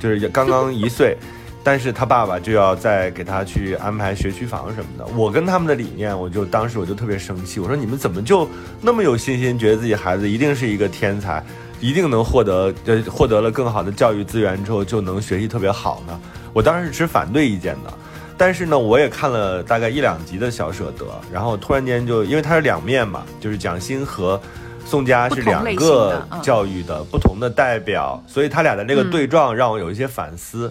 [0.01, 1.17] 就是也刚刚一岁。
[1.67, 5.05] 但是他爸爸就要再给他去安排学区房什么的。
[5.17, 8.49] 我跟他们的理念，我就当时我就特别生气，我说你们怎么就
[8.81, 11.45] 那么有信心，觉得自己孩子一定是一个天才，
[11.81, 16.21] 一定能获得呃获得了更好的教育资源之后就能学习特别好呢？
[16.53, 17.93] 我当时是持反对意见的。
[18.39, 24.39] 但是呢，我也看了大概一两集的小舍得，然后突然间就因为它是两面嘛，就是蒋欣和
[24.85, 30.71] 宋佳是两个教育的不同的代表，所以他俩的那个对撞让我有一些反思。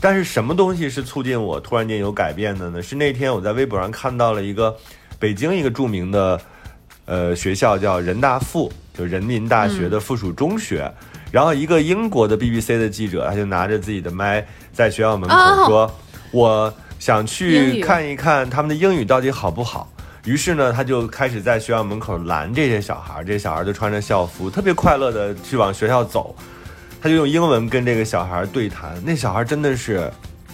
[0.00, 2.82] 但是什么东西是促进我突然间有改变的呢？
[2.82, 4.74] 是那天我在微博上看到了一个
[5.18, 6.40] 北京一个著名的
[7.04, 10.90] 呃学校叫人大附，就人民大学的附属中学，
[11.30, 15.36] 然后一个英国的 BBC 的记者他就拿着自己的麦在学校门口
[15.68, 15.94] 说
[16.32, 19.88] ：“我。”想去看一看他们的英语到底好不好，
[20.24, 26.32] 于是呢，他就开始在学校门口拦这些小孩，这些小孩就穿着校服，特别快乐的去往学校走。
[27.00, 30.08] 他就用英文跟这个小孩对谈，那小孩真的是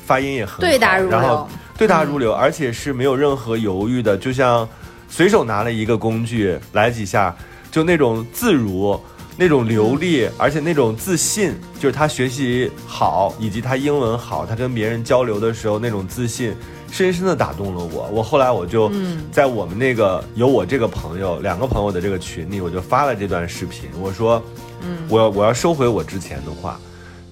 [0.06, 4.66] 发音也很好，对答如流，然后对答如流，而且是没有任何犹豫的，就像
[5.06, 7.37] 随手拿了一个工具来几下，
[7.70, 8.98] 就那种自如。
[9.40, 16.53] 那种流利，而且那种自信，就是他学习好，以及他英文好，他跟别人交流的时候那种自信，
[16.90, 18.09] 深深的打动了我。
[18.12, 18.90] 我后来我就
[19.31, 24.42] 在我们那个有我这个朋友两个朋友的这个群里，我就发了这段视频，我说，
[24.83, 26.79] 嗯，我要我要收回我之前的话，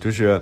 [0.00, 0.40] 就是。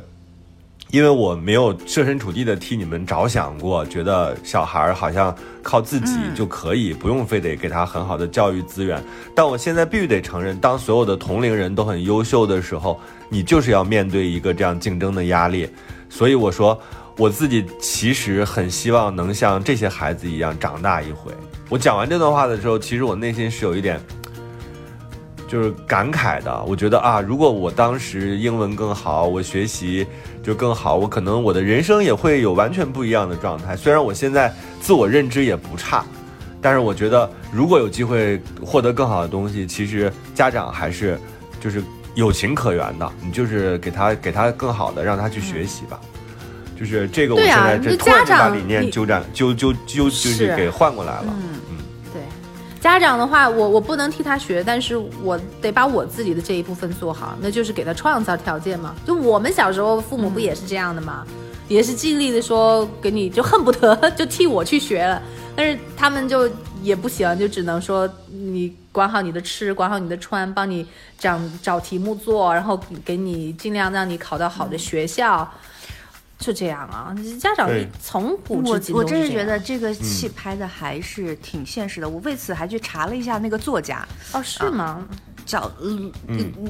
[0.95, 9.03] 因为我没有设身处地的替你们着想过，觉得小孩好像靠自己就可以，不用非得给他很好的教育资源。
[9.35, 15.69] 但我现在必须得承认，当所有的同龄人都很优秀的时候，你就是要面对一个这样竞争的压力。
[16.09, 16.81] 所以我说，
[17.17, 21.33] 我自己其实很希望能像这些孩子一样长大一回。
[21.69, 24.01] 我讲完这段话的时候，其实我内心是有一点。
[25.47, 30.07] 就是感慨的，我觉得啊，如果我当时英文更好，我学习
[30.43, 33.77] 就更好，我可能我的人生也会有完全不一样的状态。
[33.77, 36.05] 虽然我现在自我认知也不差，
[36.61, 41.19] 但是我觉得如果有机会获得更好的东西，其实家长还是
[41.61, 41.83] 就是
[42.15, 43.13] 有情可原的。
[43.23, 46.01] 你就是给他给他更好的，让他去学习吧。
[46.77, 51.35] 就是这个，我现在这突然就把理念纠正纠纠纠就是给换过来了。
[52.85, 58.95] 家长的话，我我不能替他学，但是我得把我自己的这一部分做好，那就是给他创造条件嘛。
[59.07, 61.25] 就我们小时候，父母不也是这样的吗？
[61.67, 65.23] 也是尽力的说给你，就恨不得 就替我去学了，
[65.57, 66.47] 但是他们就
[66.83, 70.87] 也不行，就只能说你管好你的吃，管好你的穿，帮你
[71.19, 75.51] 找找题目做，然后给你尽量让你考到好的学校。
[76.45, 82.09] 就这样啊，家长从古至今我我真是觉得这个戏拍的还是挺现实的。
[82.09, 85.03] 我为此还去查了一下那个作家，哦，是吗？
[85.47, 86.13] 叫嗯，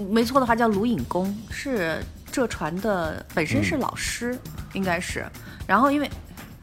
[0.08, 1.98] 没错的话叫卢隐公，是
[2.30, 4.38] 浙传的，本身是老师，
[4.74, 5.26] 应该是。
[5.66, 6.08] 然后因为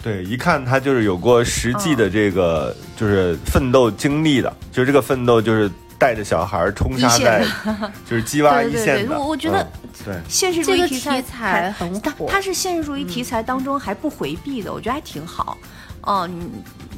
[0.02, 5.70] 对，一看他就是有过实际的这个就是奋斗经历的，就这个奋斗就是。
[6.02, 7.46] 带着小孩冲杀在，
[8.10, 9.20] 就是鸡娃一线的。
[9.20, 9.64] 我我觉得，
[10.04, 15.56] 对现实主义题材很火，它是现实主义题材当中还不回避的，我觉得还挺好。
[16.02, 16.28] 哦，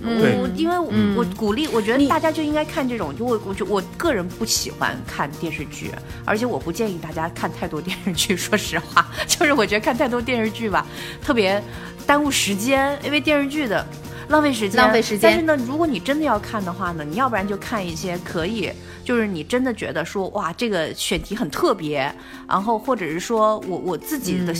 [0.02, 0.80] 我因为
[1.18, 3.14] 我鼓励，我觉得大家就应该看这种。
[3.18, 5.92] 就我我就我个人不喜欢看电视剧，
[6.24, 8.36] 而且我不建议大家看太多电视剧。
[8.38, 10.88] 说实话， 就是我觉得看太多电视剧吧，
[11.22, 11.62] 特别
[12.08, 13.86] 耽误时间，因为电视剧的。
[14.30, 15.20] 浪费时间，浪费时间。
[15.30, 18.72] 但是呢，如果你真的要看的话呢，你要不然就看一些可以，
[19.04, 22.14] 就是你真的觉得说哇，这个选题很特别，
[22.48, 24.54] 然后或者是说我我自己的，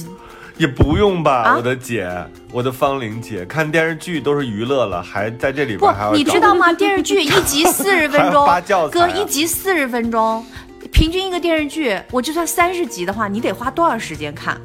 [0.58, 2.10] 也不用吧，我的姐，
[2.52, 6.72] 我的芳玲姐，看电视剧都是娱乐了，还在这里边还要你知道吗？
[6.74, 8.48] 电视剧一集四十分钟，
[8.92, 10.46] 哥一集四十分钟，
[10.92, 14.60] 平均一个电视剧，我就算三十集的话，你得花多少时间看，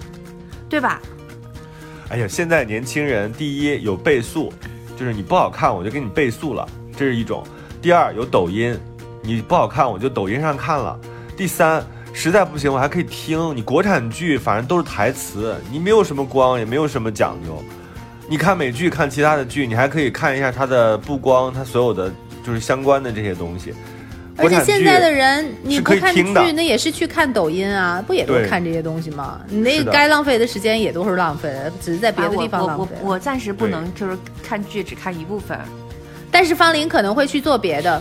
[0.68, 1.00] 对吧？
[2.10, 4.52] 哎呀，现在年轻人第一有倍速。
[4.98, 7.46] 就是你不好看，我就给你倍速了，这是一种。
[7.80, 8.76] 第二，有抖音，
[9.28, 10.98] 你不好看，我就抖音上看了。
[11.36, 13.54] 第三，实在不行，我还可以听。
[13.54, 17.62] 你国产剧反正都是台词，你没有什么光，也没有什么讲究。
[18.26, 22.10] 你看美剧，看其他的剧，你还可以看一下它的布光，它所有的
[22.42, 23.74] 就是相关的这些东西。
[24.38, 29.42] 而且现在的人，你不看剧，那也是去看抖音啊，不也都看这些东西吗？
[29.46, 32.94] 你那该浪费的时间也都是浪费，只是在别的地方浪费。
[33.02, 35.58] 我我我暂时不能就是看剧只看一部分，
[36.30, 38.00] 但是方林可能会去做别的。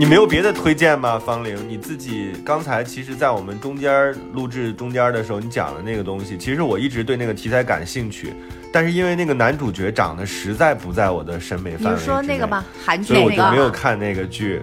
[0.00, 1.18] 你没有别的推荐吗？
[1.18, 8.32] 方玲，你自己刚才其实，在我们中间录制中间的时候，你讲的那个东西，其实我一直对那个题材感兴趣，
[8.72, 14.62] 但是因为那个男主角长得实在不在我的审美范围之内，说那个吧，韩剧所以我那个就没有看那个剧。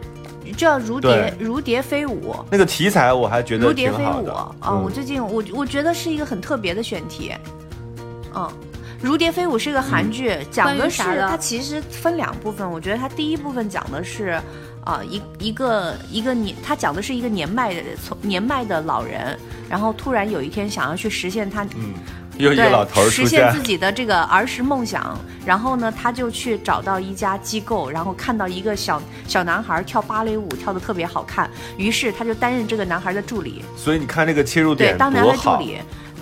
[0.58, 2.34] 叫《如蝶如蝶飞舞》。
[2.50, 7.32] 那个题材我还觉得如蝶飞舞挺好的啊、我最近我我觉得是一个很特别的选题，
[8.34, 8.50] 嗯。
[9.00, 12.68] 如蝶飞舞是个韩剧，讲的是啥的它其实分两部分。
[12.68, 14.42] 我觉得它第一部分讲的是，
[14.88, 19.38] 啊、一一个一个年，他讲的是一个年迈的从年迈的老人，
[19.70, 21.94] 然后突然有一天想要去实现他嗯，
[22.38, 35.28] 有一个对，老头现实现自，己的这个儿时梦想，然后呢，他就去找到一家机构，然后看到一个小小男孩跳芭蕾舞，跳的特别好看，于是他就担任这个男孩的助理，所以你看这个切入点对，点当男。
[35.28, 35.80] 孩助理。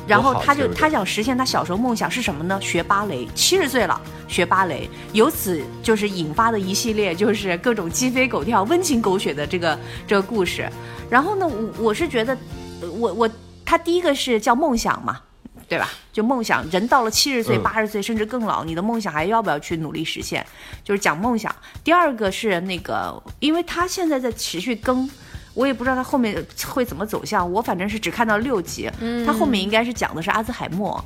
[0.07, 2.59] 然后他就他想实现他小时候梦想是什么呢？
[2.61, 10.69] 学芭蕾，七十岁了学芭蕾，由此就是引发的一系列就是各种鸡飞狗跳、温情狗血的这个这个故事。
[11.09, 12.37] 然后呢，我我是觉得，
[12.81, 13.29] 呃我我
[13.65, 15.19] 他第一个是叫梦想嘛，
[15.67, 15.89] 对吧？
[16.13, 20.45] 就梦想，人到了七十岁、嗯八十岁甚至更老，你的梦想还要不要去努力实现？
[20.83, 21.53] 就是讲梦想。
[21.83, 25.09] 第二个是那个，因为他现在在持续更。
[25.55, 28.91] 我也不知道他后面会怎么走向，我反正是只看到六集，
[29.25, 31.03] 他后面应该是讲的是阿兹海默，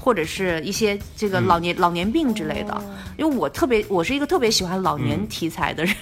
[0.00, 2.82] 或者是一些这个老年、老年病之类的。
[3.16, 5.94] 因为我特别，我是一个特别喜欢老年题材的人，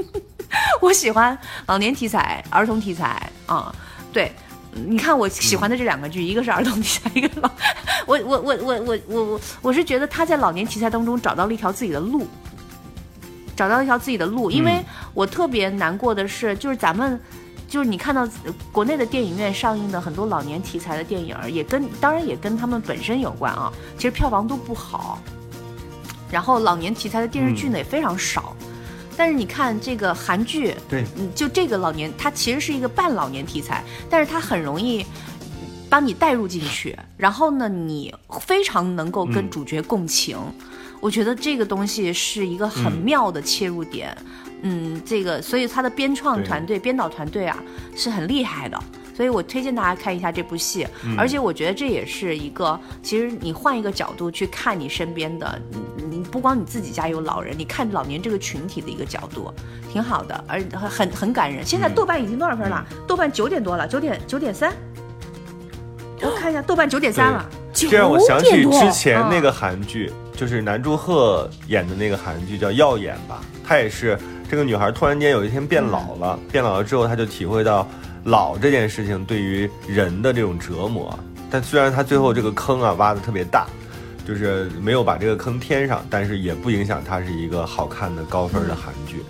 [0.80, 1.36] 我喜欢
[1.66, 3.74] 老年题材、儿童题材啊、
[4.12, 4.32] 对。
[4.74, 7.50] 你看我喜欢的这两个剧，一个是儿童题材，一个是老，
[8.06, 12.26] 我我我我我我我我是觉得他在老年题材当中找到了一条自己的路，
[13.56, 14.50] 找到一条自己的路。
[14.50, 14.84] 因为嗯
[15.14, 17.20] 我特别难过的是，就是咱们。
[17.68, 23.72] 就是你看到呃国内的电影院上映的很多老年题材的电影，也跟当然也跟他们本身有关啊。
[23.96, 25.18] 其实票房都不好，
[26.30, 28.54] 然后老年题材的电视剧呢也非常少。
[29.16, 35.06] 但是你看这个韩剧，对，嗯，就这个老年，它其实是一个半老年题材，但是它很容易
[35.88, 40.36] 把你带入进去，然后呢，你非常能够跟嗯主角共情。
[41.02, 44.16] 我觉得这个东西是一个很嗯妙的切入点。
[44.62, 47.60] 嗯，这个，所以他的编创团队、编导团队啊
[47.96, 48.78] 是很厉害的。
[49.12, 55.60] 所以我推荐大家看一下这部戏，嗯而且我觉得这也是一个，其实你换一个角度去看你身边的，
[55.98, 59.52] 你你不光你自己家有老人，你看老年这个群体的一个角度，
[59.92, 61.66] 挺好的，而很很很感人。
[61.66, 62.86] 现在嗯豆瓣已经多少分了？
[63.06, 64.72] 豆瓣九点多了，九点九点三。
[66.22, 67.48] 我看一下，豆瓣九点三了。
[67.72, 73.40] 这让我想起9点多之前那个韩剧，就是南柱赫演的那个韩剧叫《耀眼》吧。
[73.64, 74.18] 她也是
[74.48, 77.88] 这个女孩，突然间有一天变老了，变老了之后，她就体会到
[78.24, 81.18] 老这件事情对于人的这种折磨。
[81.50, 83.66] 但虽然她最后这个坑啊挖的特别大，
[84.26, 89.22] 就是没有把这个坑填上，但是也不影响它是一个好看的高分的韩剧。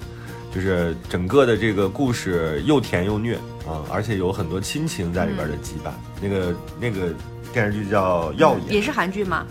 [0.55, 5.91] 就是整个的这个故事又甜又虐啊、而且有很多亲情在里边的羁绊。
[6.21, 7.15] 那个那个
[7.53, 9.47] 电视剧叫《耀眼》，也是韩剧吗？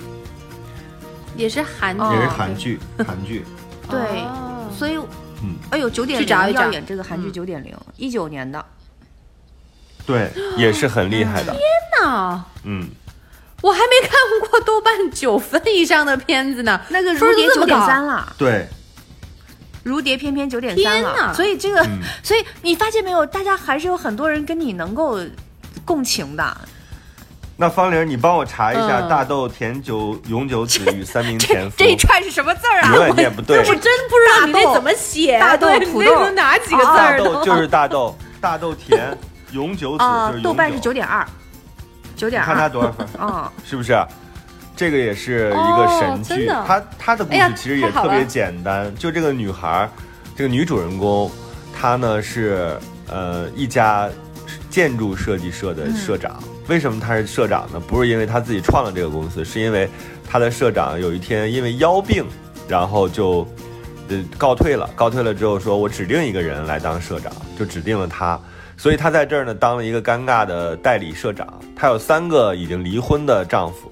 [1.38, 3.46] 也是韩也是韩剧，韩剧。
[3.90, 4.98] 对，哦所以，
[5.44, 8.64] 嗯，哎呦，九点零去找一找耀眼这个韩剧九点零，一九年的，
[10.06, 11.52] 对，也是很厉害的。
[11.52, 11.62] 天
[12.02, 12.88] 哪嗯，
[13.62, 18.68] 我还没看过豆瓣九分以上的片子呢，那个如蝶九点都这么高三了，对，
[19.84, 25.20] 如蝶翩翩九点三了，所以这个，嗯 所以你发现没有，大家还是有很多人跟你能够
[25.86, 26.58] 共情的。
[27.58, 31.76] 那方玲，你帮我查一下嗯大豆甜酒永久子与三名前夫。
[31.78, 33.14] 这一串是什么字儿永远啊？
[33.16, 33.64] 念不对我。
[33.64, 39.16] 真不知道你那怎么写，大豆土豆哪几个字大豆就是大豆，大豆甜
[39.52, 40.80] 永久子啊就是，豆瓣是。
[40.80, 41.24] 九点二，
[42.16, 43.08] 九点二看他，多少分？
[43.20, 43.94] 嗯，是不是？
[44.82, 49.90] 这个也是一个神剧，哦真的它它的故事其实也特别简单，就这个女孩儿，
[50.36, 51.30] 这个女主人公，
[51.72, 52.76] 她呢是
[53.08, 54.10] 呃一家
[54.72, 56.42] 建筑设计社的社长。
[56.68, 57.80] 为什么她是社长呢？
[57.80, 59.88] 不是因为她自己创了这个公司，是因为
[60.28, 62.26] 她的社长有一天因为腰病，
[62.68, 63.48] 然后就
[64.10, 64.90] 呃告退了。
[64.96, 68.40] 告退了之后说，我指定一个人来当社长，就指定了她。
[68.78, 71.48] 所以她在这儿呢当了一个尴尬的代理社长。
[71.76, 73.91] 她有三个已经离婚的丈夫，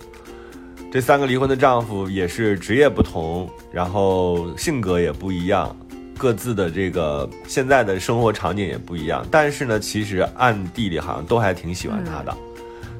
[0.92, 5.76] 这三个离婚的丈夫也是职业不同，然后性格也不一样，
[6.18, 9.24] 各自的这个现在的生活场景也不一样。
[9.30, 12.36] 但是呢，其实暗地里好像都还挺喜欢他的。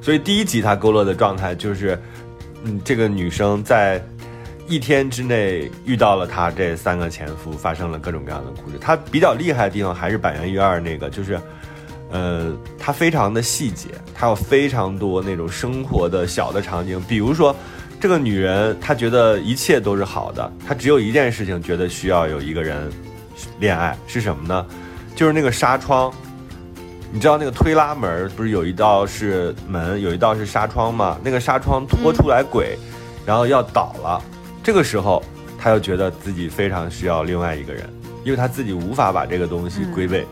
[0.00, 2.00] 所以第一集他勾勒的状态就是，
[2.62, 4.00] 嗯，这个女生在
[4.68, 8.78] 一天之内遇到了她这三个前夫，发生了各种各样的故事。
[8.80, 11.40] 她比较厉害的地方还是板垣瑞二那个，就是。
[12.12, 17.54] 呃，它非常的细节，它有非常多那种生活的小的场景，比如说，
[18.00, 22.90] 这个女人她觉得一切都是好的，她只有一件事情觉得需要有一个人
[23.58, 24.66] 恋爱是什么呢？
[25.14, 26.10] 就是那个纱窗，
[27.12, 31.18] 你知道那个推拉门不是有一道是门，有一道是纱窗吗？
[31.22, 32.78] 那个纱窗拖出来轨，
[33.26, 34.22] 然后要倒了，
[34.62, 35.22] 这个时候
[35.58, 37.86] 她又觉得自己非常需要另外一个人，
[38.24, 40.26] 因为她自己无法把这个东西归位。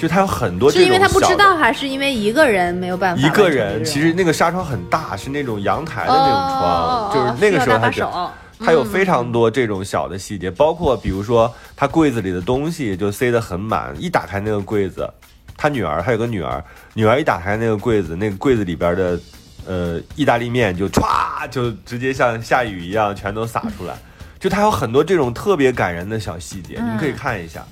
[0.00, 8.32] 就他有很多这种是因为他不知道，还是因为一个人没有办法一个人，其实那个纱窗很大，是那种阳台的那种窗，哦就是那个时候他需要搭把手
[8.64, 15.06] 它有非常多这种小的细节，包括比如说他柜子里的东西就塞得很满，一打开那个柜子，
[15.54, 19.20] 他女儿还有个女儿，女儿一打开那个柜子，那个柜子里边的
[19.66, 23.94] 呃意大利面就歘就直接像下雨一样全都洒出来，
[24.38, 27.62] 就他有很多这种特别感人的小细节，你们可以看一下。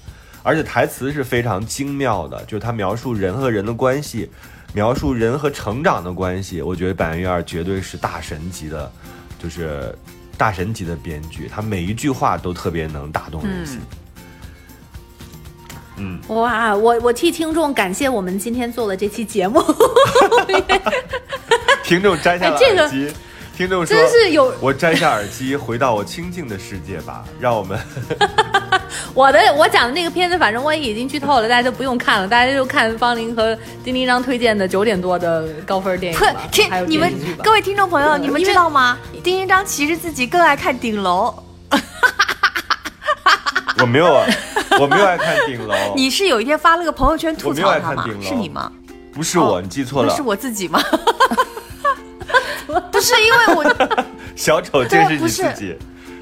[0.49, 4.31] 而且台词是非常精妙的，就是他描述人和人的关系，
[4.73, 6.63] 描述人和成长的关系。
[6.63, 8.91] 我觉得板垣二绝对是大神级的，
[9.39, 9.95] 就是
[10.39, 13.79] 大神级的编剧，他每一句话都特别能打动人心。
[15.99, 19.63] 嗯，哇，我我替听众感谢我们今天做了这期节目，
[21.85, 23.13] 听众摘下了哎这个耳机，
[23.55, 27.79] 听众说真是有我摘下耳机，回到我清静的世界吧，让我们
[29.19, 36.21] 我的我讲的那个片子，反正我已经剧透了，大家就不用看了，大家就看方林和丁丁张推荐的九点多的高分电影
[36.53, 37.13] 听你们
[37.43, 38.97] 各位听众朋友，你们知道吗？
[39.25, 41.35] 丁丁章其实自己更爱看顶楼，
[43.81, 44.07] 我没有，
[44.79, 48.23] 我没有爱看顶楼，你是有一天发了个朋友圈吐我没有爱槽他吗看顶？
[48.23, 48.71] 楼是你吗？
[49.13, 50.23] 不是我，哦你记错了那是。
[50.23, 50.81] 我自己吗？
[52.93, 53.65] 不是因为我
[54.37, 55.77] 小丑竟是你对不是自己。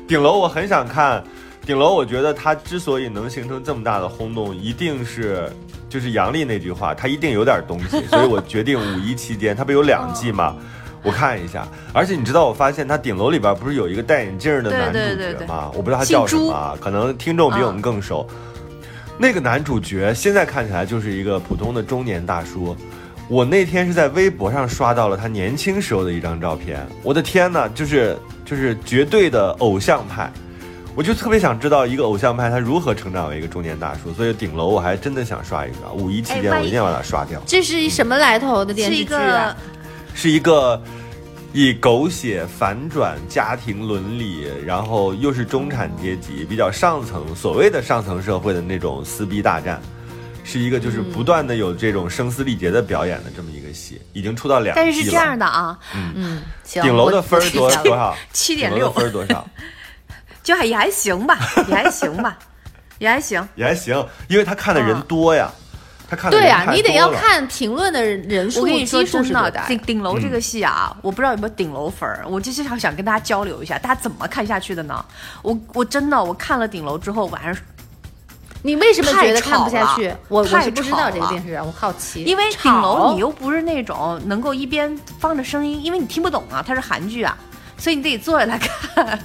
[0.09, 1.23] 顶楼我很想看，
[1.67, 5.51] 顶楼我觉得它之所以能形成这么大的轰动，一定是
[5.89, 10.55] 就是杨笠那句话，它一定有点东西，所以我决定五一期间，它不有两季吗？
[11.03, 15.69] 我看一下，而且你知道，我发现它顶楼里边不是有一个戴眼镜的男主角吗？
[15.75, 18.25] 我不知道他叫什么啊，可能听众比我们更熟。
[19.19, 22.77] 那个男主角现在看起来就是一个普通的中年大叔。
[23.29, 30.31] 我那天是在微博上刷到了他年轻时候的一张照片，我的天呐，就是就是绝对的偶像派，
[30.97, 34.15] 我就特别想知道一个偶像派他如何成长为一个中年大叔。
[34.15, 37.39] 所以顶楼我还真的想刷一刷，五一期间我一定要把它刷掉。
[37.47, 39.15] 这是什么来头的电是一视剧？
[40.15, 40.83] 是一个
[41.53, 49.79] 以狗血反转家庭伦理，然后又是中产阶级比较上层所谓的上层社会的那种撕逼大战，
[50.45, 54.87] 是一个就是不断的有这种声嘶力竭的表演的这么一个戏，已经出到两季了。
[54.87, 58.17] 但是是这样的啊，嗯，行，顶楼的分多多少？
[58.33, 59.47] 七点六分多少？
[60.47, 61.37] 就还也还行吧，
[61.67, 62.39] 也还行吧，
[63.01, 63.47] 也还行。
[63.57, 65.51] 也还行，因为他看的人多呀，
[66.09, 67.11] 他看的对呀、你得要。
[67.11, 75.05] 看评论的人人数，我跟你说基数真的是多大，顶顶楼这嗯个戏啊，我不知道有没有顶楼粉儿，我就是想想跟大家交流一下，大家怎么看下去的呢？
[75.43, 77.57] 我我真的我看了顶楼之后，晚上
[78.63, 80.15] 你为什么觉得看不下去？
[80.29, 82.23] 我我太是不知道这个电视，我好奇。
[82.23, 87.37] 因为顶楼你又不是那种能够一边放着声音，因为你听不懂啊，它是韩剧啊，
[87.79, 89.19] 所以你得坐下来看。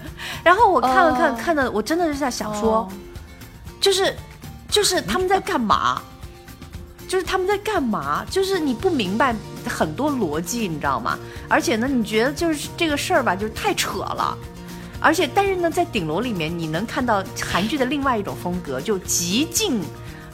[0.43, 2.89] 然后我看了看，哦看的我真的是在想说，哦
[3.79, 4.15] 就是
[4.69, 6.01] 就是他们在干嘛？
[7.07, 8.25] 就是他们在干嘛？
[8.29, 9.35] 就是你不明白
[9.67, 11.17] 很多逻辑，你知道吗？
[11.49, 14.37] 而且呢，你觉得就是这个事儿吧，就是太扯了。
[15.01, 19.81] 而且，但是呢，在顶楼里面，你能看到韩剧的另外一种风格，就极尽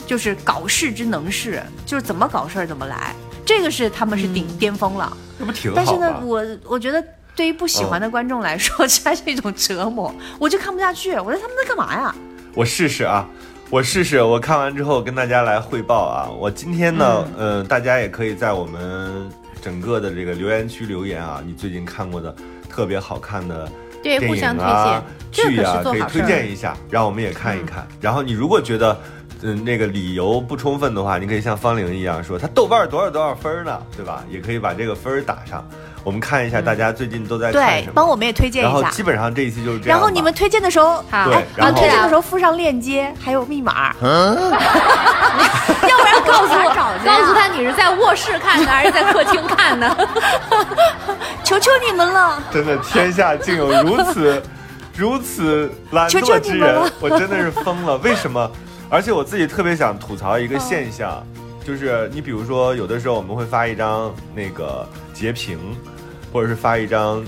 [0.06, 3.16] 就是搞事之能事，就是怎么搞事儿怎么来。
[3.46, 5.16] 这个是他们是顶巅峰了。
[5.40, 6.22] 这不挺好但是呢，？
[6.22, 7.02] 我我觉得
[7.38, 11.12] 对于不喜欢的观众来说， 这还是一种折磨，我就看不下去。
[11.12, 12.14] 我说他们在干嘛呀？
[12.56, 13.26] 我试试啊，
[13.70, 14.22] 我试试。
[14.24, 16.28] 我看完之后跟大家来汇报啊。
[16.32, 19.30] 我今天呢，嗯呃，大家也可以在我们
[19.62, 22.36] 整个的这个留言区留言啊，你最近看过的
[22.68, 23.70] 特别好看的
[24.02, 26.22] 对，电影互相推啊、荐，剧啊，可以推。
[26.26, 27.88] 荐一下，让我们也看一看。
[28.02, 29.00] 然后你如果觉得。
[29.44, 34.24] 嗯，那个理由不充分的话，你可以像方玲一样说他豆瓣多少多少分呢，对吧？
[34.32, 35.64] 也可以把这个分打上。
[36.08, 38.90] 我们看一下大家最近都在看什么，，对帮我们也推荐一下然后。
[38.96, 40.00] 基本上这一期就是这样。
[40.00, 44.34] 然后你们推荐的时候，对哎，然后推荐的时候附上链接，还有密码，嗯
[45.90, 50.08] 要不然告诉我，告诉他你是在卧室看的还是在客厅看的？
[51.44, 52.42] 求求你们了。
[52.54, 54.42] 真的天下竟有如此
[54.96, 57.98] 如此懒惰之人你们了，我真的是疯了。
[57.98, 58.50] 为什么？
[58.90, 61.22] 而且我自己特别想吐槽一个现象，
[61.66, 65.60] 就是你比如说，有的时候我们会发一张那个截屏，
[66.38, 67.26] 或者是发一张，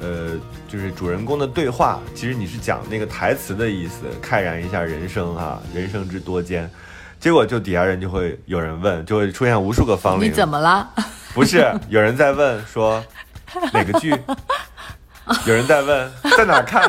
[0.00, 0.38] 呃，
[0.68, 6.70] 就是主人公的对话，其实你是讲那个台词的意思，慨然一下人生哈、人生之多艰。
[7.18, 10.88] 结果就底下人就会有人问，就会出现无数个方你玲，怎么了？
[11.34, 13.04] 不是，有人在问说
[13.72, 14.16] 哪个剧，
[15.44, 16.88] 有人在问在哪看，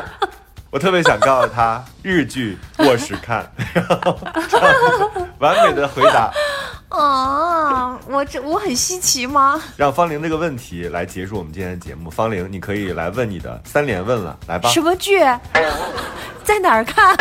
[0.70, 3.50] 我特别想告诉他日剧卧室看，
[5.40, 6.30] 完美的回答，
[6.90, 9.60] 啊，我这我很稀奇吗？
[9.76, 12.08] 让方玲这个问题来结束我们今天的节目。
[12.10, 14.68] 方玲，你可以来问你的三连问了，来吧。
[14.70, 15.18] 什么剧？
[16.44, 17.16] 在哪儿看？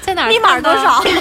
[0.00, 0.28] 在哪儿？
[0.28, 1.02] 密码多少？？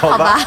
[0.00, 0.38] 好吧。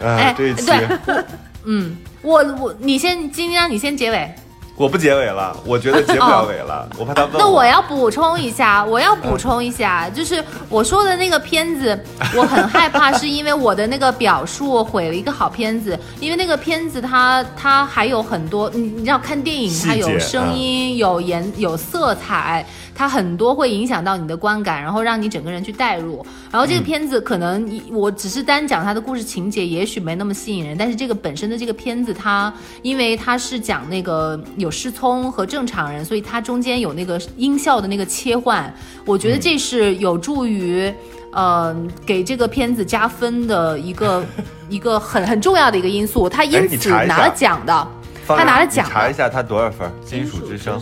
[0.00, 1.24] 哎 哎，这一期对
[1.64, 4.34] 嗯，我我你先，今天让你先结尾。
[4.78, 11.98] 我不结尾了，我觉得结不了尾了，我怕他问那我我要补充一下，我要补充一下，就是我说的那个片子，
[12.36, 15.98] 我很害怕，是因为我的那个表述毁了一个好片子。
[16.20, 22.64] 因为那个片子它它还有很多，你你知道看电影它有声音、有颜、有色彩，
[22.94, 26.24] 它很多会影响到你的观感，然后让你整个人去代入。
[26.52, 32.52] 然后这个片子可能一我只是单讲它的故事情节，也许没那么吸引人，但是这个本身的这个片子它，
[32.82, 38.72] 因为它是讲那个有失聪和正常人，所以它中间有那个音效的那个切换，
[39.04, 40.92] 我觉得这是有助于。
[41.30, 44.24] 呃，给这个片子加分的一个
[44.70, 47.88] 一个很很重要的一个因素，他哎因此拿了奖的，
[48.26, 49.92] 他拿了奖，查一下他多少分？
[50.02, 50.80] 金属之声，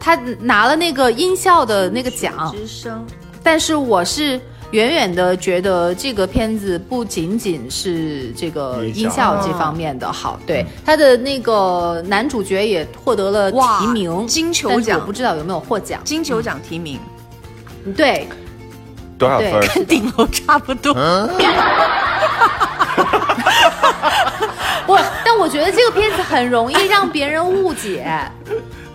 [0.00, 2.52] 他拿了那个音效的那个奖。
[2.52, 3.06] 之声。
[3.40, 4.40] 但是我是
[4.74, 9.40] 远远的觉得这个片子不仅仅是这个音效。
[9.46, 16.00] 这方面的好，对他的那个男主角也获得了提名，金球但我奖不知道有没有获奖。
[16.02, 16.98] 金球奖提名，
[17.96, 18.26] 对，
[19.16, 19.60] 多少分？
[19.72, 20.92] 跟顶楼差不多。
[24.86, 28.04] 我但我觉得这个片子很容易让别人误解，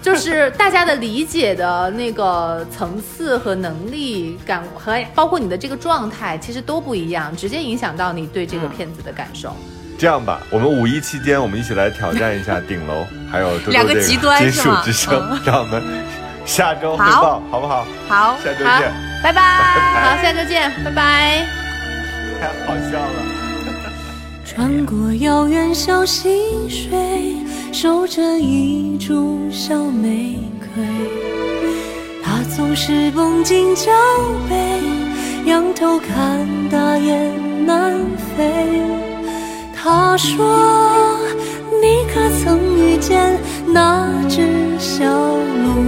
[0.02, 9.56] 就是大家的理解的那个层次和能力感和包括你的这个状态，其实都不一样，直接影响到你对这个片子的感受。
[9.97, 15.84] 这样吧，我们五一期间，我们一起来挑战一下顶楼，还有周周这个两个极端金属是吗之声嗯，让我们
[16.45, 17.86] 下周汇好报，好不好？
[18.08, 19.41] 好，下周见，拜拜。
[19.41, 21.45] 好，下周见，拜拜。
[22.39, 23.26] 太好笑了。
[24.47, 26.30] 穿过遥远小溪
[26.70, 27.36] 水，
[27.72, 30.84] 守着一株小玫瑰。
[32.22, 33.91] 它总是绷紧脚
[34.49, 34.55] 背，
[35.45, 37.93] 仰头看大雁南
[38.36, 38.82] 飞。
[39.76, 41.17] 他说
[41.82, 44.41] ：“你可曾遇见那只
[44.78, 45.84] 小鹿？”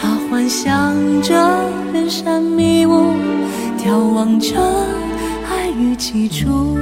[0.00, 1.34] 他幻想着
[1.92, 3.12] 远山迷雾，
[3.76, 4.56] 眺望着
[5.50, 6.78] 爱与起初。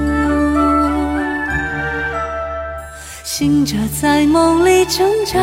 [3.39, 5.39] 醒着在梦里挣扎，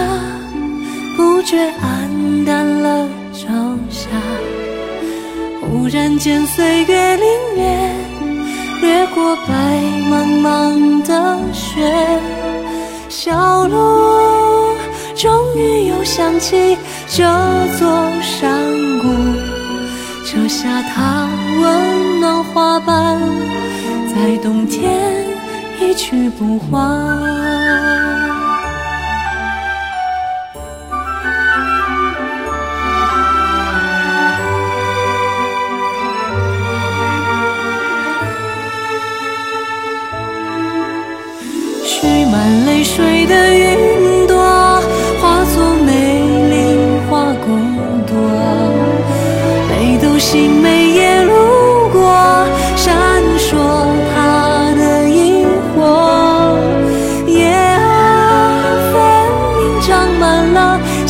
[1.15, 3.47] 不觉黯淡了朝
[3.87, 4.09] 霞。
[5.61, 7.21] 忽然间岁月凛
[7.55, 9.79] 冽，掠过白
[10.09, 11.83] 茫茫的雪。
[13.09, 14.75] 小路
[15.15, 16.75] 终于又想起
[17.07, 17.23] 这
[17.77, 18.59] 座山
[19.03, 19.07] 谷，
[20.25, 21.29] 扯下它
[21.61, 23.21] 温暖花瓣，
[24.15, 25.13] 在冬天
[25.83, 26.69] 一去不还。
[41.83, 43.35] 蓄满泪水的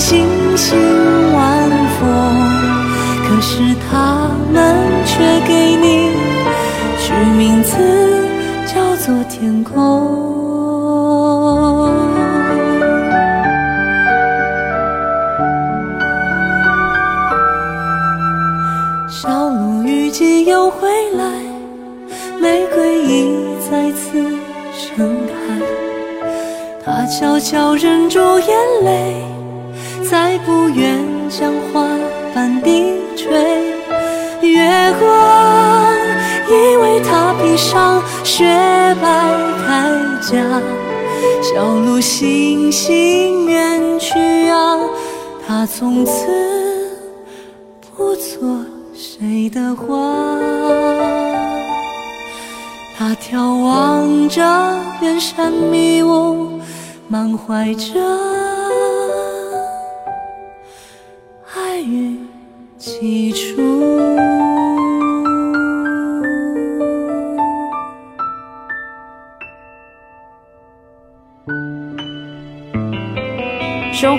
[0.06, 0.28] 星
[0.58, 0.78] 星
[1.34, 2.04] 晚风，
[3.24, 4.76] 可是他们
[5.06, 6.12] 却给你
[7.00, 7.72] 取名字
[8.68, 9.74] 叫做天空。
[19.08, 21.24] 小鹿雨季又回来，
[22.42, 23.34] 玫瑰已
[23.72, 24.22] 再次
[24.78, 25.34] 盛开。
[26.86, 28.50] 它悄悄忍住眼
[28.84, 29.23] 泪，
[38.36, 38.44] 雪
[39.00, 39.08] 白
[39.68, 40.60] 铠甲，
[41.44, 44.76] 小鹿悻悻远去啊，
[45.46, 46.12] 它从此
[47.96, 48.66] 不做
[48.96, 49.96] 谁的花。
[52.98, 54.42] 他眺望着
[55.04, 56.60] 远山迷雾，
[57.08, 57.94] 满怀着